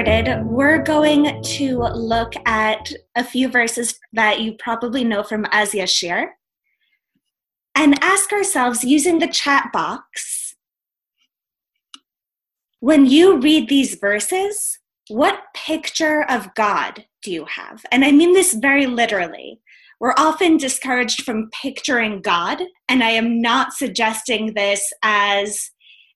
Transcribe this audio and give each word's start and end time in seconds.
started, 0.00 0.46
we're 0.46 0.82
going 0.82 1.42
to 1.42 1.78
look 1.78 2.32
at 2.46 2.90
a 3.16 3.22
few 3.22 3.50
verses 3.50 4.00
that 4.14 4.40
you 4.40 4.54
probably 4.58 5.04
know 5.04 5.22
from 5.22 5.44
Az 5.52 5.72
Yashir 5.72 6.28
and 7.74 8.02
ask 8.02 8.32
ourselves 8.32 8.82
using 8.82 9.18
the 9.18 9.28
chat 9.28 9.70
box 9.74 10.56
when 12.78 13.04
you 13.04 13.40
read 13.40 13.68
these 13.68 13.96
verses, 13.96 14.78
what 15.08 15.42
picture 15.54 16.24
of 16.30 16.54
God 16.54 17.04
do 17.22 17.30
you 17.30 17.44
have? 17.44 17.84
And 17.92 18.02
I 18.02 18.10
mean 18.10 18.32
this 18.32 18.54
very 18.54 18.86
literally. 18.86 19.60
We're 20.00 20.14
often 20.16 20.56
discouraged 20.56 21.24
from 21.24 21.50
picturing 21.60 22.22
God, 22.22 22.62
and 22.88 23.04
I 23.04 23.10
am 23.10 23.42
not 23.42 23.74
suggesting 23.74 24.54
this 24.54 24.90
as 25.02 25.72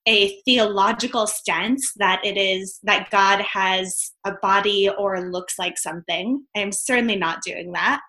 a 0.06 0.40
theological 0.42 1.26
stance 1.26 1.92
that 1.96 2.20
it 2.24 2.36
is 2.36 2.78
that 2.82 3.10
God 3.10 3.40
has 3.40 4.12
a 4.24 4.32
body 4.42 4.88
or 4.88 5.30
looks 5.30 5.58
like 5.58 5.78
something. 5.78 6.44
I 6.54 6.60
am 6.60 6.72
certainly 6.72 7.16
not 7.16 7.42
doing 7.42 7.72
that. 7.72 8.00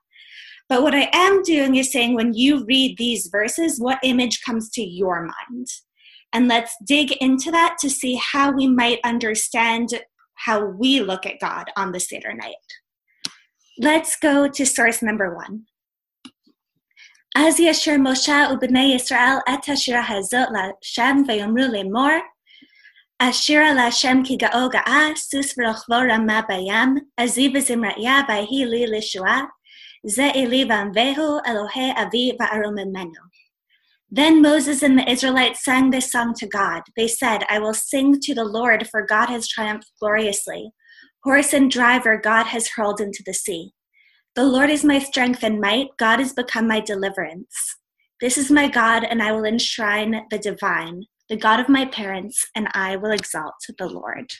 But 0.67 0.81
what 0.81 0.95
I 0.95 1.09
am 1.13 1.43
doing 1.43 1.75
is 1.75 1.91
saying 1.91 2.15
when 2.15 2.33
you 2.33 2.65
read 2.65 2.97
these 2.97 3.27
verses, 3.31 3.79
what 3.79 3.99
image 4.03 4.41
comes 4.41 4.69
to 4.71 4.81
your 4.81 5.21
mind? 5.21 5.67
And 6.33 6.47
let's 6.47 6.75
dig 6.85 7.11
into 7.13 7.51
that 7.51 7.77
to 7.79 7.89
see 7.89 8.15
how 8.15 8.51
we 8.51 8.67
might 8.67 8.99
understand 9.03 9.89
how 10.33 10.65
we 10.65 11.01
look 11.01 11.25
at 11.25 11.39
God 11.39 11.69
on 11.77 11.91
the 11.91 11.99
Seder 11.99 12.33
night. 12.33 12.55
Let's 13.79 14.17
go 14.17 14.47
to 14.47 14.65
source 14.65 15.01
number 15.01 15.35
one. 15.35 15.65
אז 17.36 17.60
ישר 17.60 17.96
משה 17.98 18.46
ובני 18.52 18.94
ישראל 18.94 19.36
את 19.54 19.68
השירה 19.68 20.02
הזאת 20.08 20.48
לשם 20.52 21.22
ויאמרו 21.28 21.64
לאמור, 21.72 22.10
השירה 23.20 23.72
להשם 23.72 24.16
כי 24.24 24.36
גאו 24.36 24.68
גאה, 24.70 25.06
סוס 25.16 25.54
ורוכבו 25.58 25.96
רמה 26.12 26.40
בים, 26.48 26.94
עזי 27.16 27.52
וזמריה 27.54 28.20
ויהי 28.28 28.64
לי 28.64 28.86
לישועה, 28.86 29.42
זה 30.06 30.30
אלי 30.34 30.64
וענווהו, 30.68 31.38
אלוהי 31.46 31.92
אבי 32.02 32.32
וארוממנו. 32.40 33.30
Then 34.12 34.42
Moses 34.42 34.82
and 34.82 34.98
the 34.98 35.08
Israelites 35.08 35.64
sang 35.64 35.90
this 35.90 36.10
song 36.10 36.34
to 36.40 36.46
God. 36.48 36.82
They 36.96 37.06
said, 37.06 37.44
I 37.48 37.60
will 37.60 37.74
sing 37.74 38.18
to 38.20 38.34
the 38.34 38.44
Lord, 38.44 38.88
for 38.88 39.06
God 39.06 39.28
has 39.28 39.46
triumphed 39.46 39.92
gloriously. 40.00 40.72
Horse 41.22 41.52
and 41.52 41.70
driver 41.70 42.16
God 42.16 42.46
has 42.46 42.70
hurled 42.74 43.00
into 43.00 43.22
the 43.24 43.34
sea. 43.34 43.70
The 44.35 44.43
Lord 44.43 44.69
is 44.69 44.83
my 44.83 44.99
strength 44.99 45.43
and 45.43 45.61
might. 45.61 45.95
God 45.95 46.19
has 46.19 46.33
become 46.33 46.67
my 46.67 46.81
deliverance. 46.81 47.77
This 48.19 48.37
is 48.37 48.51
my 48.51 48.67
God, 48.67 49.05
and 49.05 49.23
I 49.23 49.31
will 49.31 49.45
enshrine 49.45 50.25
the 50.29 50.37
divine, 50.37 51.05
the 51.29 51.37
God 51.37 51.61
of 51.61 51.69
my 51.69 51.85
parents, 51.85 52.45
and 52.53 52.67
I 52.73 52.97
will 52.97 53.11
exalt 53.11 53.55
the 53.77 53.87
Lord. 53.87 54.33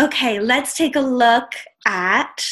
Okay, 0.00 0.40
let's 0.40 0.76
take 0.76 0.96
a 0.96 1.00
look 1.00 1.52
at 1.86 2.44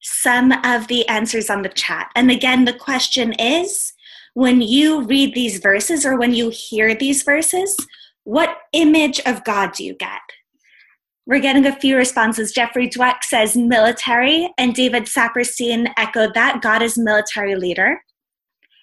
some 0.00 0.50
of 0.64 0.88
the 0.88 1.06
answers 1.06 1.50
on 1.50 1.62
the 1.62 1.68
chat. 1.68 2.10
And 2.16 2.28
again, 2.28 2.64
the 2.64 2.72
question 2.72 3.34
is 3.34 3.92
when 4.34 4.60
you 4.60 5.02
read 5.02 5.34
these 5.34 5.58
verses 5.58 6.04
or 6.04 6.18
when 6.18 6.34
you 6.34 6.50
hear 6.50 6.96
these 6.96 7.22
verses, 7.22 7.76
what 8.24 8.58
image 8.72 9.20
of 9.24 9.44
God 9.44 9.72
do 9.72 9.84
you 9.84 9.94
get? 9.94 10.20
We're 11.28 11.40
getting 11.40 11.66
a 11.66 11.76
few 11.76 11.94
responses. 11.94 12.52
Jeffrey 12.52 12.88
Dweck 12.88 13.22
says 13.22 13.54
military, 13.54 14.50
and 14.56 14.74
David 14.74 15.04
Saperstein 15.04 15.92
echoed 15.98 16.32
that 16.32 16.62
God 16.62 16.80
is 16.80 16.96
military 16.96 17.54
leader. 17.54 18.00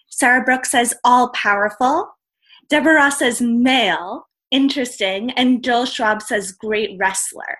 Sarah 0.09 0.43
Brooks 0.43 0.69
says 0.69 0.93
all 1.03 1.29
powerful. 1.29 2.07
Deborah 2.69 3.09
says 3.09 3.41
male, 3.41 4.27
interesting. 4.51 5.31
And 5.31 5.63
Joel 5.63 5.87
Schwab 5.87 6.21
says 6.21 6.51
great 6.51 6.91
wrestler. 6.99 7.57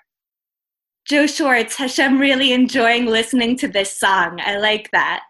Joe 1.08 1.26
Schwartz, 1.26 1.78
Hashem 1.78 2.20
really 2.20 2.54
enjoying 2.54 3.08
listening 3.08 3.58
to 3.58 3.68
this 3.68 4.00
song. 4.00 4.40
I 4.40 4.59
like 4.59 4.92
that. 4.92 5.24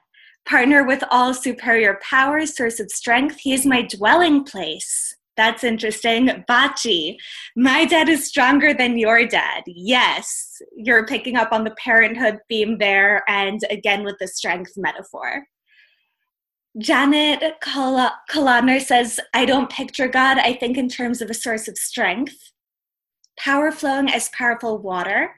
Partner 0.45 0.85
with 0.85 1.01
all 1.09 1.33
superior 1.33 1.97
powers, 2.03 2.57
source 2.57 2.81
of 2.81 2.91
strength. 2.91 3.37
He 3.39 3.53
is 3.53 3.65
my 3.65 3.83
dwelling 3.83 4.43
place. 4.43 5.14
That's 5.37 5.63
interesting. 5.63 6.45
Bachi, 6.47 7.17
my 7.57 7.85
dad 7.85 8.07
is 8.07 8.27
stronger 8.27 8.73
than 8.73 8.97
your 8.97 9.25
dad. 9.27 9.63
Yes, 9.67 10.61
you're 10.75 11.05
picking 11.05 11.35
up 11.35 11.49
on 11.51 11.63
the 11.63 11.75
parenthood 11.83 12.39
theme 12.47 12.77
there, 12.77 13.23
and 13.27 13.59
again 13.69 14.03
with 14.03 14.15
the 14.19 14.27
strength 14.27 14.73
metaphor. 14.77 15.45
Janet 16.77 17.41
Kalaner 17.61 18.81
says, 18.81 19.19
I 19.33 19.45
don't 19.45 19.71
picture 19.71 20.07
God, 20.07 20.37
I 20.37 20.53
think 20.53 20.77
in 20.77 20.89
terms 20.89 21.21
of 21.21 21.29
a 21.29 21.33
source 21.33 21.67
of 21.67 21.77
strength. 21.77 22.51
Power 23.37 23.71
flowing 23.71 24.09
as 24.09 24.29
powerful 24.29 24.77
water. 24.77 25.35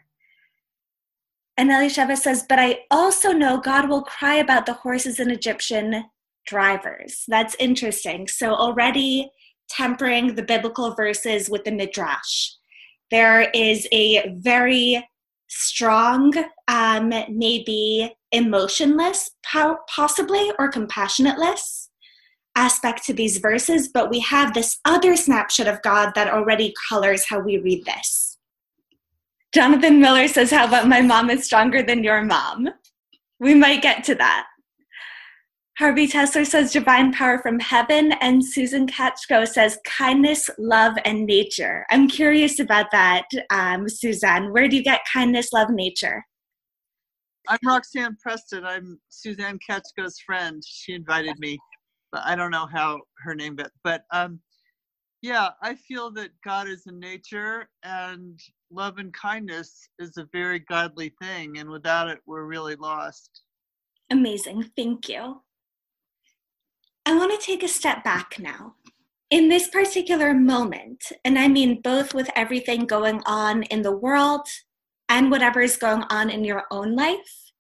And 1.58 1.72
Elisheva 1.72 2.18
says, 2.18 2.46
but 2.48 2.60
I 2.60 2.82
also 2.92 3.32
know 3.32 3.60
God 3.60 3.90
will 3.90 4.04
cry 4.04 4.36
about 4.36 4.68
the 4.68 4.74
horses 4.74 5.20
and 5.20 5.32
Egyptian 5.32 6.06
drivers. 6.46 7.24
That's 7.28 7.56
interesting. 7.60 8.28
So 8.28 8.54
already 8.54 9.32
tempering 9.70 10.36
the 10.36 10.44
biblical 10.44 10.94
verses 10.94 11.50
with 11.50 11.64
the 11.64 11.72
midrash. 11.72 12.52
There 13.12 13.50
is 13.52 13.88
a 13.92 14.30
very 14.38 15.08
strong, 15.48 16.34
um, 16.68 17.10
maybe 17.30 18.14
emotionless, 18.32 19.32
possibly, 19.90 20.52
or 20.60 20.72
compassionateless 20.72 21.88
aspect 22.56 23.06
to 23.06 23.14
these 23.14 23.38
verses, 23.38 23.88
but 23.88 24.10
we 24.10 24.20
have 24.20 24.54
this 24.54 24.80
other 24.84 25.16
snapshot 25.16 25.68
of 25.68 25.82
God 25.84 26.14
that 26.16 26.34
already 26.34 26.74
colors 26.90 27.26
how 27.30 27.40
we 27.40 27.58
read 27.60 27.86
this. 27.86 28.38
Jonathan 29.54 30.02
Miller 30.02 30.28
says, 30.28 30.52
How 30.52 30.68
about 30.68 30.88
my 30.88 31.02
mom 31.02 31.30
is 31.30 31.46
stronger 31.46 31.82
than 31.82 32.04
your 32.04 32.24
mom? 32.24 32.70
We 33.40 33.54
might 33.54 33.82
get 33.82 34.04
to 34.06 34.16
that. 34.16 34.48
Harvey 35.78 36.08
Tesler 36.08 36.44
says 36.44 36.72
divine 36.72 37.14
power 37.14 37.38
from 37.38 37.60
heaven, 37.60 38.12
and 38.14 38.44
Susan 38.44 38.88
Katchko 38.88 39.48
says 39.48 39.78
kindness, 39.86 40.50
love, 40.58 40.98
and 41.06 41.28
nature. 41.28 41.86
I'm 41.92 42.08
curious 42.08 42.60
about 42.60 42.88
that, 42.92 43.28
um, 43.52 43.88
Suzanne. 43.88 44.52
Where 44.52 44.68
do 44.68 44.76
you 44.76 44.84
get 44.84 45.02
kindness, 45.14 45.54
love, 45.54 45.70
nature? 45.70 46.26
I'm 47.48 47.60
Roxanne 47.64 48.18
Preston. 48.20 48.66
I'm 48.66 49.00
Suzanne 49.10 49.60
Katchko's 49.70 50.20
friend. 50.20 50.64
She 50.66 50.94
invited 50.94 51.38
me, 51.38 51.60
but 52.12 52.24
I 52.26 52.36
don't 52.36 52.50
know 52.50 52.66
how 52.66 53.00
her 53.20 53.36
name, 53.36 53.56
but 53.56 53.70
but 53.84 54.02
um, 54.12 54.40
yeah, 55.22 55.50
I 55.62 55.76
feel 55.76 56.10
that 56.14 56.32
God 56.44 56.68
is 56.68 56.88
in 56.88 57.00
nature, 57.00 57.70
and 57.84 58.40
love 58.72 58.98
and 58.98 59.14
kindness 59.14 59.90
is 60.00 60.18
a 60.18 60.28
very 60.34 60.58
godly 60.58 61.14
thing, 61.22 61.60
and 61.60 61.70
without 61.70 62.08
it, 62.08 62.18
we're 62.26 62.46
really 62.46 62.76
lost. 62.76 63.44
Amazing. 64.10 64.72
Thank 64.76 65.08
you. 65.10 65.42
I 67.08 67.16
want 67.16 67.32
to 67.32 67.46
take 67.46 67.64
a 67.64 67.70
step 67.70 68.04
back 68.04 68.36
now. 68.38 68.76
In 69.30 69.48
this 69.48 69.70
particular 69.70 70.34
moment, 70.34 71.14
and 71.24 71.40
I 71.40 71.48
mean 71.48 71.80
both 71.80 72.14
with 72.14 72.30
everything 72.36 72.86
going 72.86 73.22
on 73.26 73.64
in 73.64 73.82
the 73.82 73.96
world 73.96 74.46
and 75.08 75.32
whatever 75.32 75.62
is 75.62 75.78
going 75.78 76.04
on 76.10 76.30
in 76.30 76.44
your 76.44 76.66
own 76.70 76.98
life, 76.98 77.54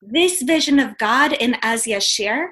this 0.00 0.42
vision 0.42 0.78
of 0.78 0.96
God 0.98 1.32
in 1.32 1.56
Az 1.60 1.86
Yashir, 1.86 2.50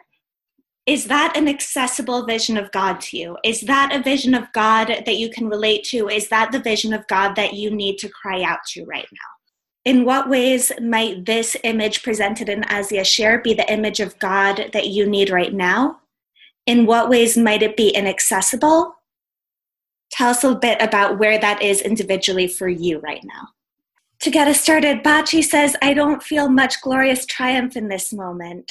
is 0.85 1.05
that 1.05 1.37
an 1.37 1.47
accessible 1.47 2.27
vision 2.27 2.57
of 2.57 2.73
God 2.73 3.01
to 3.03 3.17
you? 3.17 3.39
Is 3.45 3.61
that 3.61 3.95
a 3.95 4.03
vision 4.03 4.35
of 4.35 4.53
God 4.53 4.89
that 4.89 5.17
you 5.17 5.31
can 5.31 5.47
relate 5.47 5.85
to? 5.91 6.09
Is 6.09 6.29
that 6.31 6.51
the 6.51 6.59
vision 6.59 6.93
of 6.93 7.07
God 7.07 7.37
that 7.37 7.55
you 7.55 7.71
need 7.71 7.99
to 7.99 8.09
cry 8.09 8.43
out 8.43 8.65
to 8.71 8.85
right 8.85 9.07
now? 9.13 9.42
In 9.85 10.05
what 10.05 10.29
ways 10.29 10.71
might 10.81 11.27
this 11.27 11.57
image 11.65 12.03
presented 12.03 12.49
in 12.49 12.63
Yashir 12.63 13.43
be 13.43 13.55
the 13.55 13.71
image 13.73 14.01
of 14.01 14.19
God 14.19 14.71
that 14.73 14.89
you 14.89 15.07
need 15.07 15.31
right 15.31 15.53
now? 15.53 16.01
In 16.67 16.87
what 16.87 17.09
ways 17.09 17.37
might 17.37 17.63
it 17.63 17.77
be 17.77 17.89
inaccessible? 17.89 18.95
Tell 20.13 20.31
us 20.31 20.45
a 20.45 20.55
bit 20.55 20.81
about 20.81 21.19
where 21.19 21.39
that 21.39 21.63
is 21.63 21.81
individually 21.81 22.47
for 22.47 22.69
you 22.69 23.01
right 23.01 23.25
now. 23.25 23.49
To 24.21 24.31
get 24.31 24.47
us 24.47 24.61
started, 24.61 25.03
Bachi 25.03 25.43
says, 25.43 25.75
I 25.83 25.95
don't 25.95 26.23
feel 26.23 26.49
much 26.49 26.81
glorious 26.81 27.27
triumph 27.27 27.77
in 27.77 27.89
this 27.89 28.13
moment. 28.13 28.71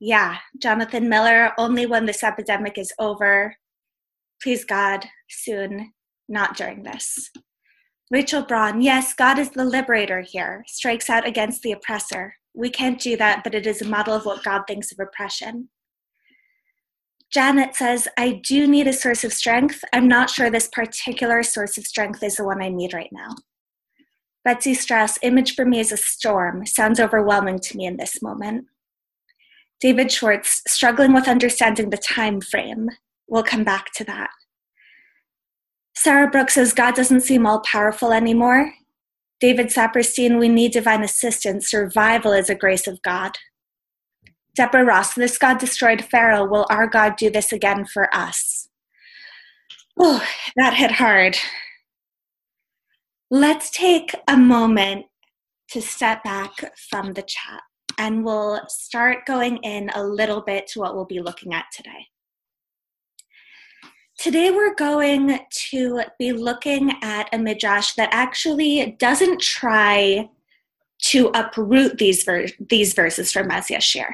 Yeah, 0.00 0.38
Jonathan 0.58 1.08
Miller, 1.08 1.52
only 1.58 1.86
when 1.86 2.06
this 2.06 2.24
epidemic 2.24 2.76
is 2.76 2.92
over. 2.98 3.54
Please, 4.42 4.64
God, 4.64 5.06
soon, 5.28 5.92
not 6.28 6.56
during 6.56 6.82
this. 6.82 7.30
Rachel 8.10 8.42
Braun, 8.42 8.82
yes, 8.82 9.14
God 9.14 9.38
is 9.38 9.50
the 9.50 9.64
liberator 9.64 10.20
here, 10.20 10.64
strikes 10.66 11.08
out 11.08 11.26
against 11.26 11.62
the 11.62 11.70
oppressor. 11.70 12.34
We 12.54 12.68
can't 12.68 13.00
do 13.00 13.16
that, 13.16 13.44
but 13.44 13.54
it 13.54 13.68
is 13.68 13.80
a 13.80 13.88
model 13.88 14.14
of 14.14 14.24
what 14.24 14.42
God 14.42 14.62
thinks 14.66 14.90
of 14.90 14.98
oppression. 14.98 15.68
Janet 17.32 17.76
says, 17.76 18.08
I 18.18 18.40
do 18.44 18.66
need 18.66 18.88
a 18.88 18.92
source 18.92 19.22
of 19.22 19.32
strength. 19.32 19.84
I'm 19.92 20.08
not 20.08 20.28
sure 20.28 20.50
this 20.50 20.66
particular 20.66 21.44
source 21.44 21.78
of 21.78 21.86
strength 21.86 22.24
is 22.24 22.36
the 22.36 22.44
one 22.44 22.60
I 22.60 22.68
need 22.68 22.92
right 22.92 23.10
now. 23.12 23.36
Betsy 24.44 24.74
Strauss, 24.74 25.16
image 25.22 25.54
for 25.54 25.64
me 25.64 25.78
is 25.78 25.92
a 25.92 25.96
storm, 25.96 26.66
sounds 26.66 26.98
overwhelming 26.98 27.60
to 27.60 27.76
me 27.76 27.86
in 27.86 27.98
this 27.98 28.20
moment. 28.20 28.66
David 29.80 30.10
Schwartz, 30.10 30.62
struggling 30.66 31.12
with 31.12 31.28
understanding 31.28 31.90
the 31.90 31.96
time 31.96 32.40
frame. 32.40 32.88
We'll 33.28 33.44
come 33.44 33.62
back 33.62 33.92
to 33.94 34.04
that. 34.04 34.30
Sarah 36.02 36.30
Brooks 36.30 36.54
says 36.54 36.72
God 36.72 36.94
doesn't 36.94 37.20
seem 37.20 37.44
all 37.44 37.60
powerful 37.60 38.10
anymore. 38.10 38.72
David 39.38 39.66
Saperstein, 39.66 40.38
we 40.38 40.48
need 40.48 40.72
divine 40.72 41.04
assistance. 41.04 41.70
Survival 41.70 42.32
is 42.32 42.48
a 42.48 42.54
grace 42.54 42.86
of 42.86 43.02
God. 43.02 43.32
Deborah 44.54 44.86
Ross, 44.86 45.12
this 45.12 45.36
God 45.36 45.58
destroyed 45.58 46.02
Pharaoh. 46.02 46.46
Will 46.46 46.66
our 46.70 46.86
God 46.86 47.16
do 47.16 47.28
this 47.28 47.52
again 47.52 47.84
for 47.84 48.08
us? 48.14 48.70
Oh, 49.98 50.26
that 50.56 50.72
hit 50.72 50.92
hard. 50.92 51.36
Let's 53.30 53.68
take 53.68 54.14
a 54.26 54.38
moment 54.38 55.04
to 55.72 55.82
step 55.82 56.24
back 56.24 56.52
from 56.88 57.12
the 57.12 57.24
chat 57.28 57.60
and 57.98 58.24
we'll 58.24 58.62
start 58.68 59.26
going 59.26 59.58
in 59.58 59.90
a 59.94 60.02
little 60.02 60.40
bit 60.40 60.66
to 60.68 60.80
what 60.80 60.94
we'll 60.94 61.04
be 61.04 61.20
looking 61.20 61.52
at 61.52 61.66
today. 61.76 62.06
Today, 64.20 64.50
we're 64.50 64.74
going 64.74 65.38
to 65.70 66.02
be 66.18 66.34
looking 66.34 66.92
at 67.00 67.30
a 67.32 67.38
midrash 67.38 67.94
that 67.94 68.10
actually 68.12 68.94
doesn't 68.98 69.40
try 69.40 70.28
to 71.04 71.28
uproot 71.28 71.96
these, 71.96 72.22
ver- 72.24 72.48
these 72.68 72.92
verses 72.92 73.32
from 73.32 73.50
Az 73.50 73.68
Yashir. 73.68 74.08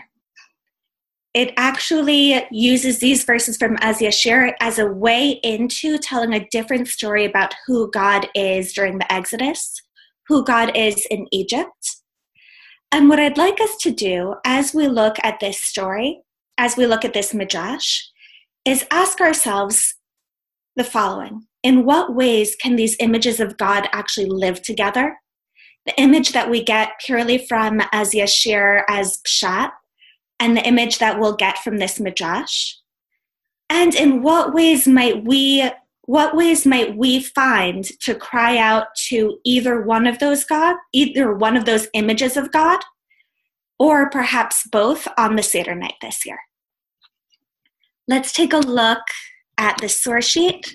It 1.35 1.53
actually 1.57 2.47
uses 2.53 3.01
these 3.01 3.25
verses 3.25 3.57
from 3.57 3.79
Az 3.81 3.99
Yashir 3.99 4.53
as 4.61 4.79
a 4.79 4.87
way 4.87 5.41
into 5.43 5.99
telling 5.99 6.33
a 6.33 6.47
different 6.53 6.87
story 6.87 7.25
about 7.25 7.57
who 7.67 7.91
God 7.91 8.29
is 8.37 8.73
during 8.75 9.01
the 9.01 9.13
Exodus, 9.13 9.75
who 10.29 10.45
God 10.45 10.71
is 10.77 11.05
in 11.11 11.27
Egypt. 11.33 11.97
And 12.93 13.09
what 13.09 13.19
I'd 13.19 13.37
like 13.37 13.61
us 13.61 13.77
to 13.79 13.91
do 13.91 14.37
as 14.45 14.73
we 14.73 14.87
look 14.87 15.17
at 15.25 15.41
this 15.41 15.61
story, 15.61 16.21
as 16.59 16.77
we 16.77 16.87
look 16.87 17.05
at 17.05 17.13
this 17.13 17.35
midrash, 17.35 18.05
is 18.65 18.87
ask 18.91 19.21
ourselves 19.21 19.96
the 20.77 20.85
following 20.85 21.47
In 21.63 21.85
what 21.85 22.15
ways 22.15 22.55
can 22.57 22.77
these 22.77 22.97
images 23.01 23.41
of 23.41 23.57
God 23.57 23.89
actually 23.93 24.27
live 24.27 24.63
together? 24.63 25.17
The 25.87 25.99
image 26.01 26.33
that 26.33 26.51
we 26.51 26.63
get 26.63 26.93
purely 27.05 27.39
from 27.39 27.81
Az 27.93 28.13
Yashir 28.13 28.83
as 28.89 29.21
Pshat, 29.27 29.71
and 30.39 30.57
the 30.57 30.67
image 30.67 30.99
that 30.99 31.19
we'll 31.19 31.37
get 31.37 31.59
from 31.59 31.79
this 31.79 31.99
midrash. 31.99 32.75
And 33.71 33.95
in 33.95 34.23
what 34.23 34.55
ways 34.55 34.87
might 34.87 35.25
we 35.25 35.69
what 36.03 36.37
ways 36.37 36.65
might 36.65 36.97
we 36.97 37.21
find 37.21 37.85
to 38.03 38.15
cry 38.15 38.59
out 38.59 38.87
to 39.09 39.39
either 39.45 39.83
one 39.83 40.07
of 40.07 40.21
those 40.21 40.45
God, 40.45 40.77
either 40.93 41.35
one 41.35 41.57
of 41.57 41.65
those 41.65 41.89
images 41.95 42.37
of 42.37 42.53
God, 42.53 42.79
or 43.77 44.09
perhaps 44.09 44.69
both 44.71 45.09
on 45.19 45.35
the 45.35 45.43
Seder 45.43 45.75
night 45.75 45.95
this 46.01 46.25
year? 46.25 46.39
Let's 48.07 48.33
take 48.33 48.53
a 48.53 48.59
look 48.59 49.01
at 49.59 49.79
the 49.79 49.89
source 49.89 50.27
sheet, 50.27 50.75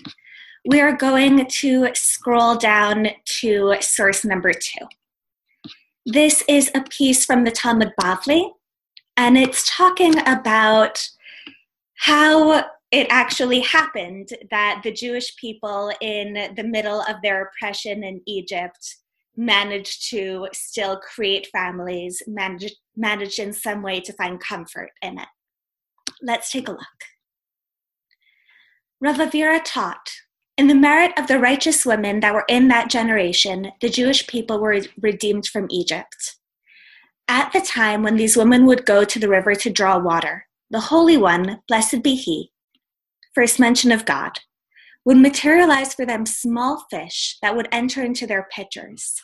we 0.66 0.80
are 0.80 0.95
going 0.95 1.45
to 1.45 1.89
scroll 1.94 2.56
down 2.56 3.07
to 3.39 3.75
source 3.81 4.24
number 4.24 4.54
two. 4.54 4.86
This 6.06 6.44
is 6.48 6.72
a 6.74 6.81
piece 6.81 7.25
from 7.25 7.44
the 7.44 7.51
Talmud 7.51 7.94
Bavli, 8.00 8.51
and 9.18 9.38
it's 9.38 9.69
talking 9.75 10.18
about 10.28 11.07
how 11.98 12.63
it 12.92 13.07
actually 13.10 13.62
happened 13.62 14.30
that 14.50 14.81
the 14.83 14.92
Jewish 14.92 15.36
people 15.38 15.92
in 16.01 16.54
the 16.56 16.63
middle 16.63 17.01
of 17.01 17.18
their 17.24 17.44
oppression 17.44 18.04
in 18.04 18.22
Egypt 18.25 18.95
managed 19.38 20.10
to 20.10 20.48
still 20.51 20.98
create 20.98 21.48
families, 21.54 22.22
manage, 22.28 22.74
managed 22.95 23.39
in 23.39 23.54
some 23.54 23.81
way 23.81 24.00
to 24.01 24.13
find 24.13 24.39
comfort 24.39 24.89
in 25.01 25.18
it. 25.19 25.28
Let's 26.22 26.51
take 26.51 26.68
a 26.68 26.72
look. 26.72 26.80
Rav 29.03 29.18
Avira 29.18 29.59
taught, 29.65 30.12
in 30.57 30.68
the 30.68 30.75
merit 30.75 31.12
of 31.18 31.25
the 31.25 31.39
righteous 31.39 31.88
women 31.88 32.19
that 32.19 32.36
were 32.36 32.45
in 32.48 32.68
that 32.68 32.88
generation, 32.88 33.71
the 33.81 33.89
Jewish 33.89 34.27
people 34.27 34.59
were 34.59 34.80
redeemed 35.01 35.48
from 35.48 35.65
Egypt. 35.71 36.36
At 37.27 37.51
the 37.51 37.62
time 37.62 38.03
when 38.03 38.15
these 38.15 38.38
women 38.38 38.68
would 38.68 38.86
go 38.86 39.03
to 39.03 39.18
the 39.18 39.27
river 39.27 39.56
to 39.56 39.71
draw 39.71 39.98
water, 39.98 40.45
the 40.69 40.81
Holy 40.81 41.18
One, 41.18 41.62
blessed 41.68 42.03
be 42.03 42.13
He, 42.13 42.51
first 43.33 43.59
mention 43.59 43.92
of 43.92 44.06
God, 44.06 44.39
would 45.04 45.18
materialize 45.18 45.95
for 45.95 46.06
them 46.06 46.27
small 46.27 46.86
fish 46.92 47.39
that 47.42 47.56
would 47.56 47.69
enter 47.71 48.04
into 48.04 48.27
their 48.27 48.47
pitchers. 48.54 49.15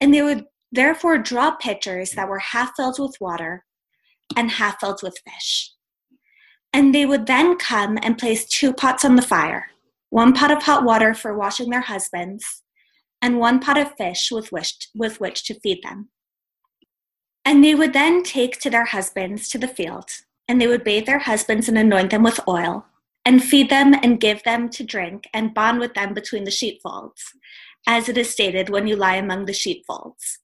And 0.00 0.12
they 0.12 0.22
would 0.22 0.46
therefore 0.72 1.18
draw 1.18 1.52
pitchers 1.52 2.10
that 2.12 2.28
were 2.28 2.40
half 2.40 2.72
filled 2.76 2.98
with 2.98 3.16
water 3.20 3.64
and 4.34 4.50
half 4.50 4.80
filled 4.80 5.04
with 5.04 5.16
fish. 5.24 5.73
And 6.74 6.94
they 6.94 7.06
would 7.06 7.26
then 7.26 7.56
come 7.56 7.98
and 8.02 8.18
place 8.18 8.44
two 8.44 8.74
pots 8.74 9.04
on 9.04 9.16
the 9.16 9.22
fire 9.22 9.68
one 10.10 10.32
pot 10.32 10.52
of 10.52 10.62
hot 10.62 10.84
water 10.84 11.12
for 11.12 11.36
washing 11.36 11.70
their 11.70 11.80
husbands, 11.80 12.62
and 13.20 13.40
one 13.40 13.58
pot 13.58 13.76
of 13.76 13.96
fish 13.96 14.30
with 14.30 14.52
which, 14.52 14.88
with 14.94 15.18
which 15.18 15.44
to 15.44 15.58
feed 15.58 15.82
them. 15.82 16.08
And 17.44 17.64
they 17.64 17.74
would 17.74 17.92
then 17.92 18.22
take 18.22 18.60
to 18.60 18.70
their 18.70 18.84
husbands 18.84 19.48
to 19.48 19.58
the 19.58 19.66
field, 19.66 20.10
and 20.46 20.60
they 20.60 20.68
would 20.68 20.84
bathe 20.84 21.06
their 21.06 21.18
husbands 21.18 21.68
and 21.68 21.76
anoint 21.76 22.10
them 22.10 22.22
with 22.22 22.38
oil, 22.46 22.86
and 23.24 23.42
feed 23.42 23.70
them 23.70 23.92
and 23.92 24.20
give 24.20 24.44
them 24.44 24.68
to 24.68 24.84
drink, 24.84 25.26
and 25.34 25.52
bond 25.52 25.80
with 25.80 25.94
them 25.94 26.14
between 26.14 26.44
the 26.44 26.50
sheepfolds, 26.52 27.32
as 27.86 28.08
it 28.08 28.16
is 28.16 28.30
stated 28.30 28.68
when 28.68 28.86
you 28.86 28.94
lie 28.94 29.16
among 29.16 29.46
the 29.46 29.52
sheepfolds. 29.52 30.38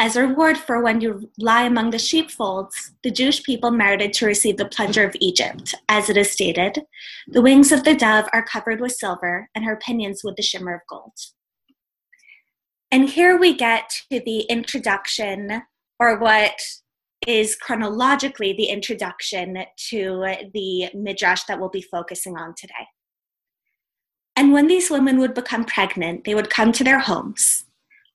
As 0.00 0.16
a 0.16 0.26
reward 0.26 0.56
for 0.56 0.82
when 0.82 1.02
you 1.02 1.30
lie 1.38 1.64
among 1.64 1.90
the 1.90 1.98
sheepfolds, 1.98 2.92
the 3.04 3.10
Jewish 3.10 3.42
people 3.42 3.70
merited 3.70 4.14
to 4.14 4.24
receive 4.24 4.56
the 4.56 4.64
plunder 4.64 5.04
of 5.04 5.14
Egypt. 5.20 5.74
As 5.90 6.08
it 6.08 6.16
is 6.16 6.32
stated, 6.32 6.80
the 7.28 7.42
wings 7.42 7.70
of 7.70 7.84
the 7.84 7.94
dove 7.94 8.24
are 8.32 8.42
covered 8.42 8.80
with 8.80 8.92
silver, 8.92 9.50
and 9.54 9.62
her 9.62 9.76
pinions 9.76 10.22
with 10.24 10.36
the 10.36 10.42
shimmer 10.42 10.72
of 10.72 10.80
gold. 10.88 11.12
And 12.90 13.10
here 13.10 13.38
we 13.38 13.54
get 13.54 13.90
to 14.10 14.20
the 14.24 14.40
introduction, 14.48 15.64
or 15.98 16.18
what 16.18 16.58
is 17.26 17.54
chronologically 17.54 18.54
the 18.54 18.70
introduction 18.70 19.66
to 19.90 20.34
the 20.54 20.88
midrash 20.94 21.42
that 21.42 21.60
we'll 21.60 21.68
be 21.68 21.82
focusing 21.82 22.38
on 22.38 22.54
today. 22.56 22.88
And 24.34 24.54
when 24.54 24.66
these 24.66 24.90
women 24.90 25.18
would 25.18 25.34
become 25.34 25.66
pregnant, 25.66 26.24
they 26.24 26.34
would 26.34 26.48
come 26.48 26.72
to 26.72 26.84
their 26.84 27.00
homes 27.00 27.66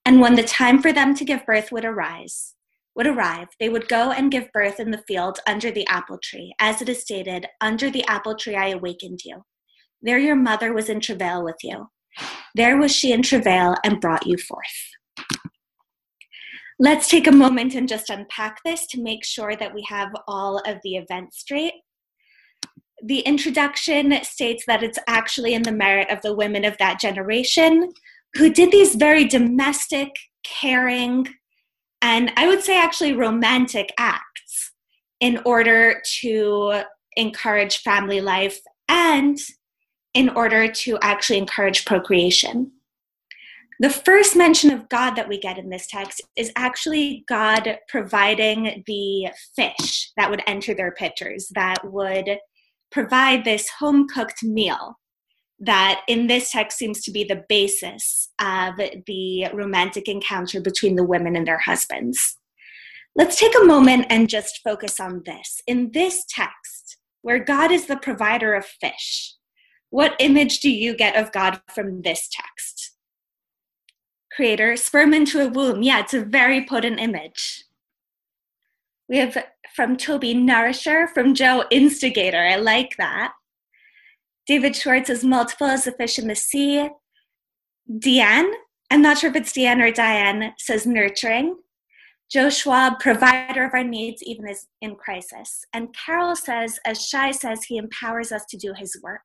and 0.06 0.22
when 0.22 0.36
the 0.36 0.44
time 0.44 0.82
for 0.82 0.94
them 0.94 1.16
to 1.16 1.26
give 1.26 1.46
birth 1.46 1.72
would 1.72 1.84
arise, 1.84 2.54
would 2.96 3.08
arrive, 3.08 3.48
they 3.60 3.70
would 3.70 3.88
go 3.88 4.12
and 4.12 4.32
give 4.32 4.52
birth 4.54 4.80
in 4.80 4.92
the 4.92 5.04
field 5.08 5.40
under 5.48 5.72
the 5.72 5.86
apple 5.88 6.20
tree, 6.24 6.54
as 6.60 6.82
it 6.82 6.90
is 6.90 7.02
stated, 7.02 7.48
Under 7.60 7.90
the 7.90 8.06
apple 8.06 8.36
tree 8.36 8.56
I 8.56 8.70
awakened 8.70 9.22
you. 9.26 9.44
There 10.02 10.20
your 10.20 10.36
mother 10.36 10.74
was 10.74 10.90
in 10.90 11.00
travail 11.00 11.44
with 11.44 11.58
you. 11.64 11.88
There 12.54 12.78
was 12.78 12.96
she 12.96 13.12
in 13.12 13.24
travail 13.24 13.76
and 13.84 14.00
brought 14.00 14.28
you 14.28 14.38
forth. 14.38 15.36
Let's 16.78 17.08
take 17.08 17.26
a 17.26 17.32
moment 17.32 17.74
and 17.74 17.88
just 17.88 18.10
unpack 18.10 18.60
this 18.64 18.86
to 18.88 19.02
make 19.02 19.26
sure 19.26 19.56
that 19.56 19.74
we 19.74 19.84
have 19.90 20.10
all 20.28 20.60
of 20.60 20.78
the 20.84 20.98
events 20.98 21.40
straight. 21.40 21.74
The 23.04 23.20
introduction 23.22 24.24
states 24.24 24.64
that 24.68 24.84
it's 24.84 25.00
actually 25.08 25.54
in 25.54 25.64
the 25.64 25.72
merit 25.72 26.10
of 26.10 26.22
the 26.22 26.36
women 26.36 26.64
of 26.64 26.78
that 26.78 27.00
generation 27.00 27.92
who 28.38 28.50
did 28.50 28.72
these 28.72 28.96
very 28.96 29.26
domestic, 29.26 30.10
caring, 30.44 31.28
and 32.02 32.32
I 32.36 32.48
would 32.48 32.62
say 32.62 32.78
actually 32.78 33.14
romantic 33.14 33.94
acts 33.98 34.72
in 35.20 35.42
order 35.46 36.02
to 36.20 36.82
encourage 37.16 37.78
family 37.78 38.22
life 38.22 38.60
and 38.88 39.38
in 40.14 40.30
order 40.30 40.68
to 40.68 40.98
actually 41.02 41.38
encourage 41.38 41.86
procreation. 41.86 42.72
The 43.80 43.90
first 43.90 44.36
mention 44.36 44.72
of 44.72 44.88
God 44.88 45.16
that 45.16 45.28
we 45.28 45.38
get 45.38 45.58
in 45.58 45.70
this 45.70 45.88
text 45.88 46.22
is 46.38 46.52
actually 46.56 47.26
God 47.28 47.78
providing 47.90 48.84
the 48.88 49.30
fish 49.56 50.12
that 50.16 50.30
would 50.30 50.42
enter 50.48 50.74
their 50.74 50.92
pitchers, 50.92 51.52
that 51.56 51.80
would 51.84 52.38
provide 52.92 53.44
this 53.44 53.70
home 53.80 54.08
cooked 54.08 54.44
meal 54.44 54.98
that 55.60 56.02
in 56.08 56.28
this 56.28 56.52
text 56.52 56.78
seems 56.78 57.02
to 57.04 57.12
be 57.12 57.24
the 57.24 57.44
basis 57.48 58.30
of 58.40 58.76
the 58.78 59.48
romantic 59.54 60.08
encounter 60.08 60.60
between 60.60 60.96
the 60.96 61.04
women 61.04 61.36
and 61.36 61.48
their 61.48 61.60
husbands. 61.60 62.38
Let's 63.16 63.40
take 63.40 63.54
a 63.58 63.66
moment 63.66 64.08
and 64.10 64.28
just 64.28 64.60
focus 64.64 65.00
on 65.00 65.24
this. 65.26 65.62
In 65.68 65.92
this 65.94 66.26
text, 66.28 66.98
where 67.22 67.40
God 67.40 67.72
is 67.72 67.86
the 67.86 67.96
provider 67.96 68.54
of 68.54 68.66
fish, 68.66 69.36
what 69.90 70.16
image 70.20 70.60
do 70.60 70.70
you 70.70 70.96
get 70.96 71.16
of 71.16 71.32
God 71.32 71.62
from 71.74 72.02
this 72.02 72.28
text? 72.30 72.92
Creator, 74.36 74.76
sperm 74.76 75.14
into 75.14 75.42
a 75.42 75.48
womb. 75.48 75.82
Yeah, 75.82 76.02
it's 76.02 76.14
a 76.14 76.26
very 76.26 76.66
potent 76.66 77.00
image. 77.00 77.64
We 79.08 79.18
have 79.20 79.38
from 79.74 79.96
Toby, 79.96 80.34
nourisher, 80.34 81.08
from 81.08 81.34
Joe, 81.34 81.64
instigator. 81.72 82.42
I 82.42 82.58
like 82.58 82.98
that. 82.98 83.32
David 84.48 84.76
Schwartz 84.76 85.10
is 85.10 85.24
multiple 85.24 85.68
as 85.68 85.86
the 85.86 85.92
fish 85.92 86.20
in 86.20 86.28
the 86.28 86.36
sea. 86.36 86.90
Deanne, 87.92 88.52
I'm 88.92 89.02
not 89.02 89.18
sure 89.18 89.30
if 89.30 89.36
it's 89.36 89.52
Deanne 89.52 89.82
or 89.82 89.92
Diane, 89.92 90.54
says 90.58 90.86
nurturing. 90.86 91.56
Joe 92.32 92.50
Schwab, 92.50 93.00
provider 93.00 93.66
of 93.66 93.74
our 93.74 93.84
needs 93.84 94.24
even 94.24 94.48
as 94.48 94.68
in 94.82 94.96
crisis. 94.96 95.64
And 95.74 95.96
Carol 95.96 96.36
says, 96.36 96.80
as 96.86 97.06
Shai 97.06 97.32
says, 97.32 97.64
he 97.64 97.78
empowers 97.78 98.32
us 98.32 98.46
to 98.50 98.58
do 98.58 98.74
his 98.76 99.00
work. 99.04 99.22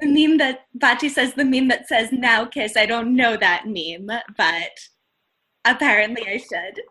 the 0.00 0.06
meme 0.06 0.38
that 0.38 0.60
Bachi 0.74 1.08
says, 1.08 1.34
the 1.34 1.44
meme 1.44 1.68
that 1.68 1.88
says 1.88 2.10
now 2.12 2.44
kiss. 2.44 2.76
I 2.76 2.86
don't 2.86 3.14
know 3.14 3.36
that 3.36 3.64
meme, 3.66 4.10
but 4.36 4.70
apparently 5.64 6.22
I 6.26 6.38
should. 6.38 6.82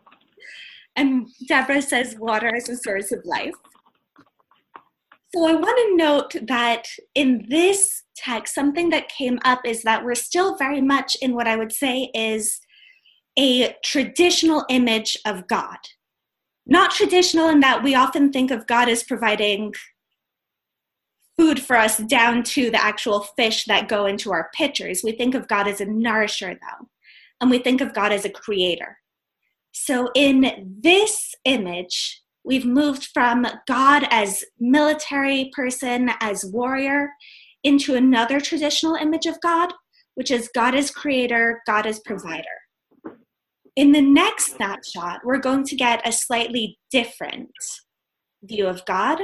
And 0.95 1.27
Deborah 1.47 1.81
says 1.81 2.15
water 2.17 2.53
is 2.55 2.69
a 2.69 2.75
source 2.75 3.11
of 3.11 3.23
life. 3.23 3.53
So 5.35 5.45
I 5.45 5.53
want 5.53 5.77
to 5.77 5.95
note 5.97 6.47
that 6.47 6.87
in 7.13 7.45
this 7.49 8.03
text, 8.15 8.55
something 8.55 8.89
that 8.91 9.09
came 9.09 9.39
up 9.43 9.61
is 9.65 9.83
that 9.83 10.03
we're 10.03 10.15
still 10.15 10.55
very 10.57 10.81
much 10.81 11.17
in 11.21 11.35
what 11.35 11.47
I 11.47 11.57
would 11.57 11.71
say 11.71 12.09
is 12.13 12.61
a 13.37 13.75
traditional 13.83 14.65
image 14.69 15.17
of 15.25 15.47
God. 15.47 15.77
Not 16.65 16.91
traditional 16.91 17.49
in 17.49 17.59
that 17.59 17.83
we 17.83 17.93
often 17.93 18.31
think 18.31 18.51
of 18.51 18.67
God 18.67 18.89
as 18.89 19.03
providing 19.03 19.73
food 21.37 21.59
for 21.59 21.75
us 21.75 21.97
down 21.97 22.43
to 22.43 22.71
the 22.71 22.83
actual 22.83 23.21
fish 23.21 23.65
that 23.65 23.87
go 23.87 24.05
into 24.05 24.31
our 24.31 24.49
pitchers. 24.55 25.01
We 25.03 25.11
think 25.11 25.35
of 25.35 25.47
God 25.47 25.67
as 25.67 25.81
a 25.81 25.85
nourisher, 25.85 26.53
though, 26.53 26.87
and 27.39 27.51
we 27.51 27.59
think 27.59 27.79
of 27.79 27.93
God 27.93 28.11
as 28.11 28.25
a 28.25 28.29
creator. 28.29 28.97
So 29.71 30.09
in 30.15 30.77
this 30.81 31.35
image, 31.45 32.21
we've 32.47 32.65
moved 32.65 33.09
from 33.13 33.45
God 33.67 34.07
as 34.09 34.43
military 34.59 35.51
person, 35.53 36.09
as 36.21 36.45
warrior, 36.45 37.09
into 37.63 37.95
another 37.95 38.39
traditional 38.39 38.95
image 38.95 39.25
of 39.25 39.39
God, 39.41 39.73
which 40.15 40.31
is 40.31 40.49
God 40.55 40.73
as 40.73 40.89
creator, 40.89 41.61
God 41.67 41.85
as 41.85 41.99
provider. 41.99 42.45
In 43.75 43.91
the 43.91 44.01
next 44.01 44.55
snapshot, 44.55 45.19
we're 45.23 45.37
going 45.37 45.65
to 45.65 45.75
get 45.75 46.07
a 46.07 46.11
slightly 46.11 46.79
different 46.89 47.51
view 48.41 48.65
of 48.65 48.85
God 48.85 49.19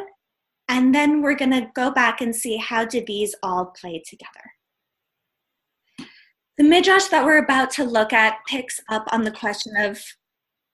and 0.70 0.94
then 0.94 1.22
we're 1.22 1.36
going 1.36 1.52
to 1.52 1.70
go 1.76 1.92
back 1.92 2.22
and 2.22 2.36
see 2.36 2.58
how 2.58 2.86
do 2.86 3.04
these 3.06 3.36
all 3.44 3.74
play 3.80 4.02
together. 4.08 6.10
The 6.58 6.64
midrash 6.64 7.06
that 7.06 7.26
we're 7.26 7.44
about 7.44 7.72
to 7.72 7.84
look 7.84 8.14
at 8.14 8.38
picks 8.48 8.80
up 8.90 9.06
on 9.12 9.24
the 9.24 9.32
question 9.32 9.74
of 9.78 10.02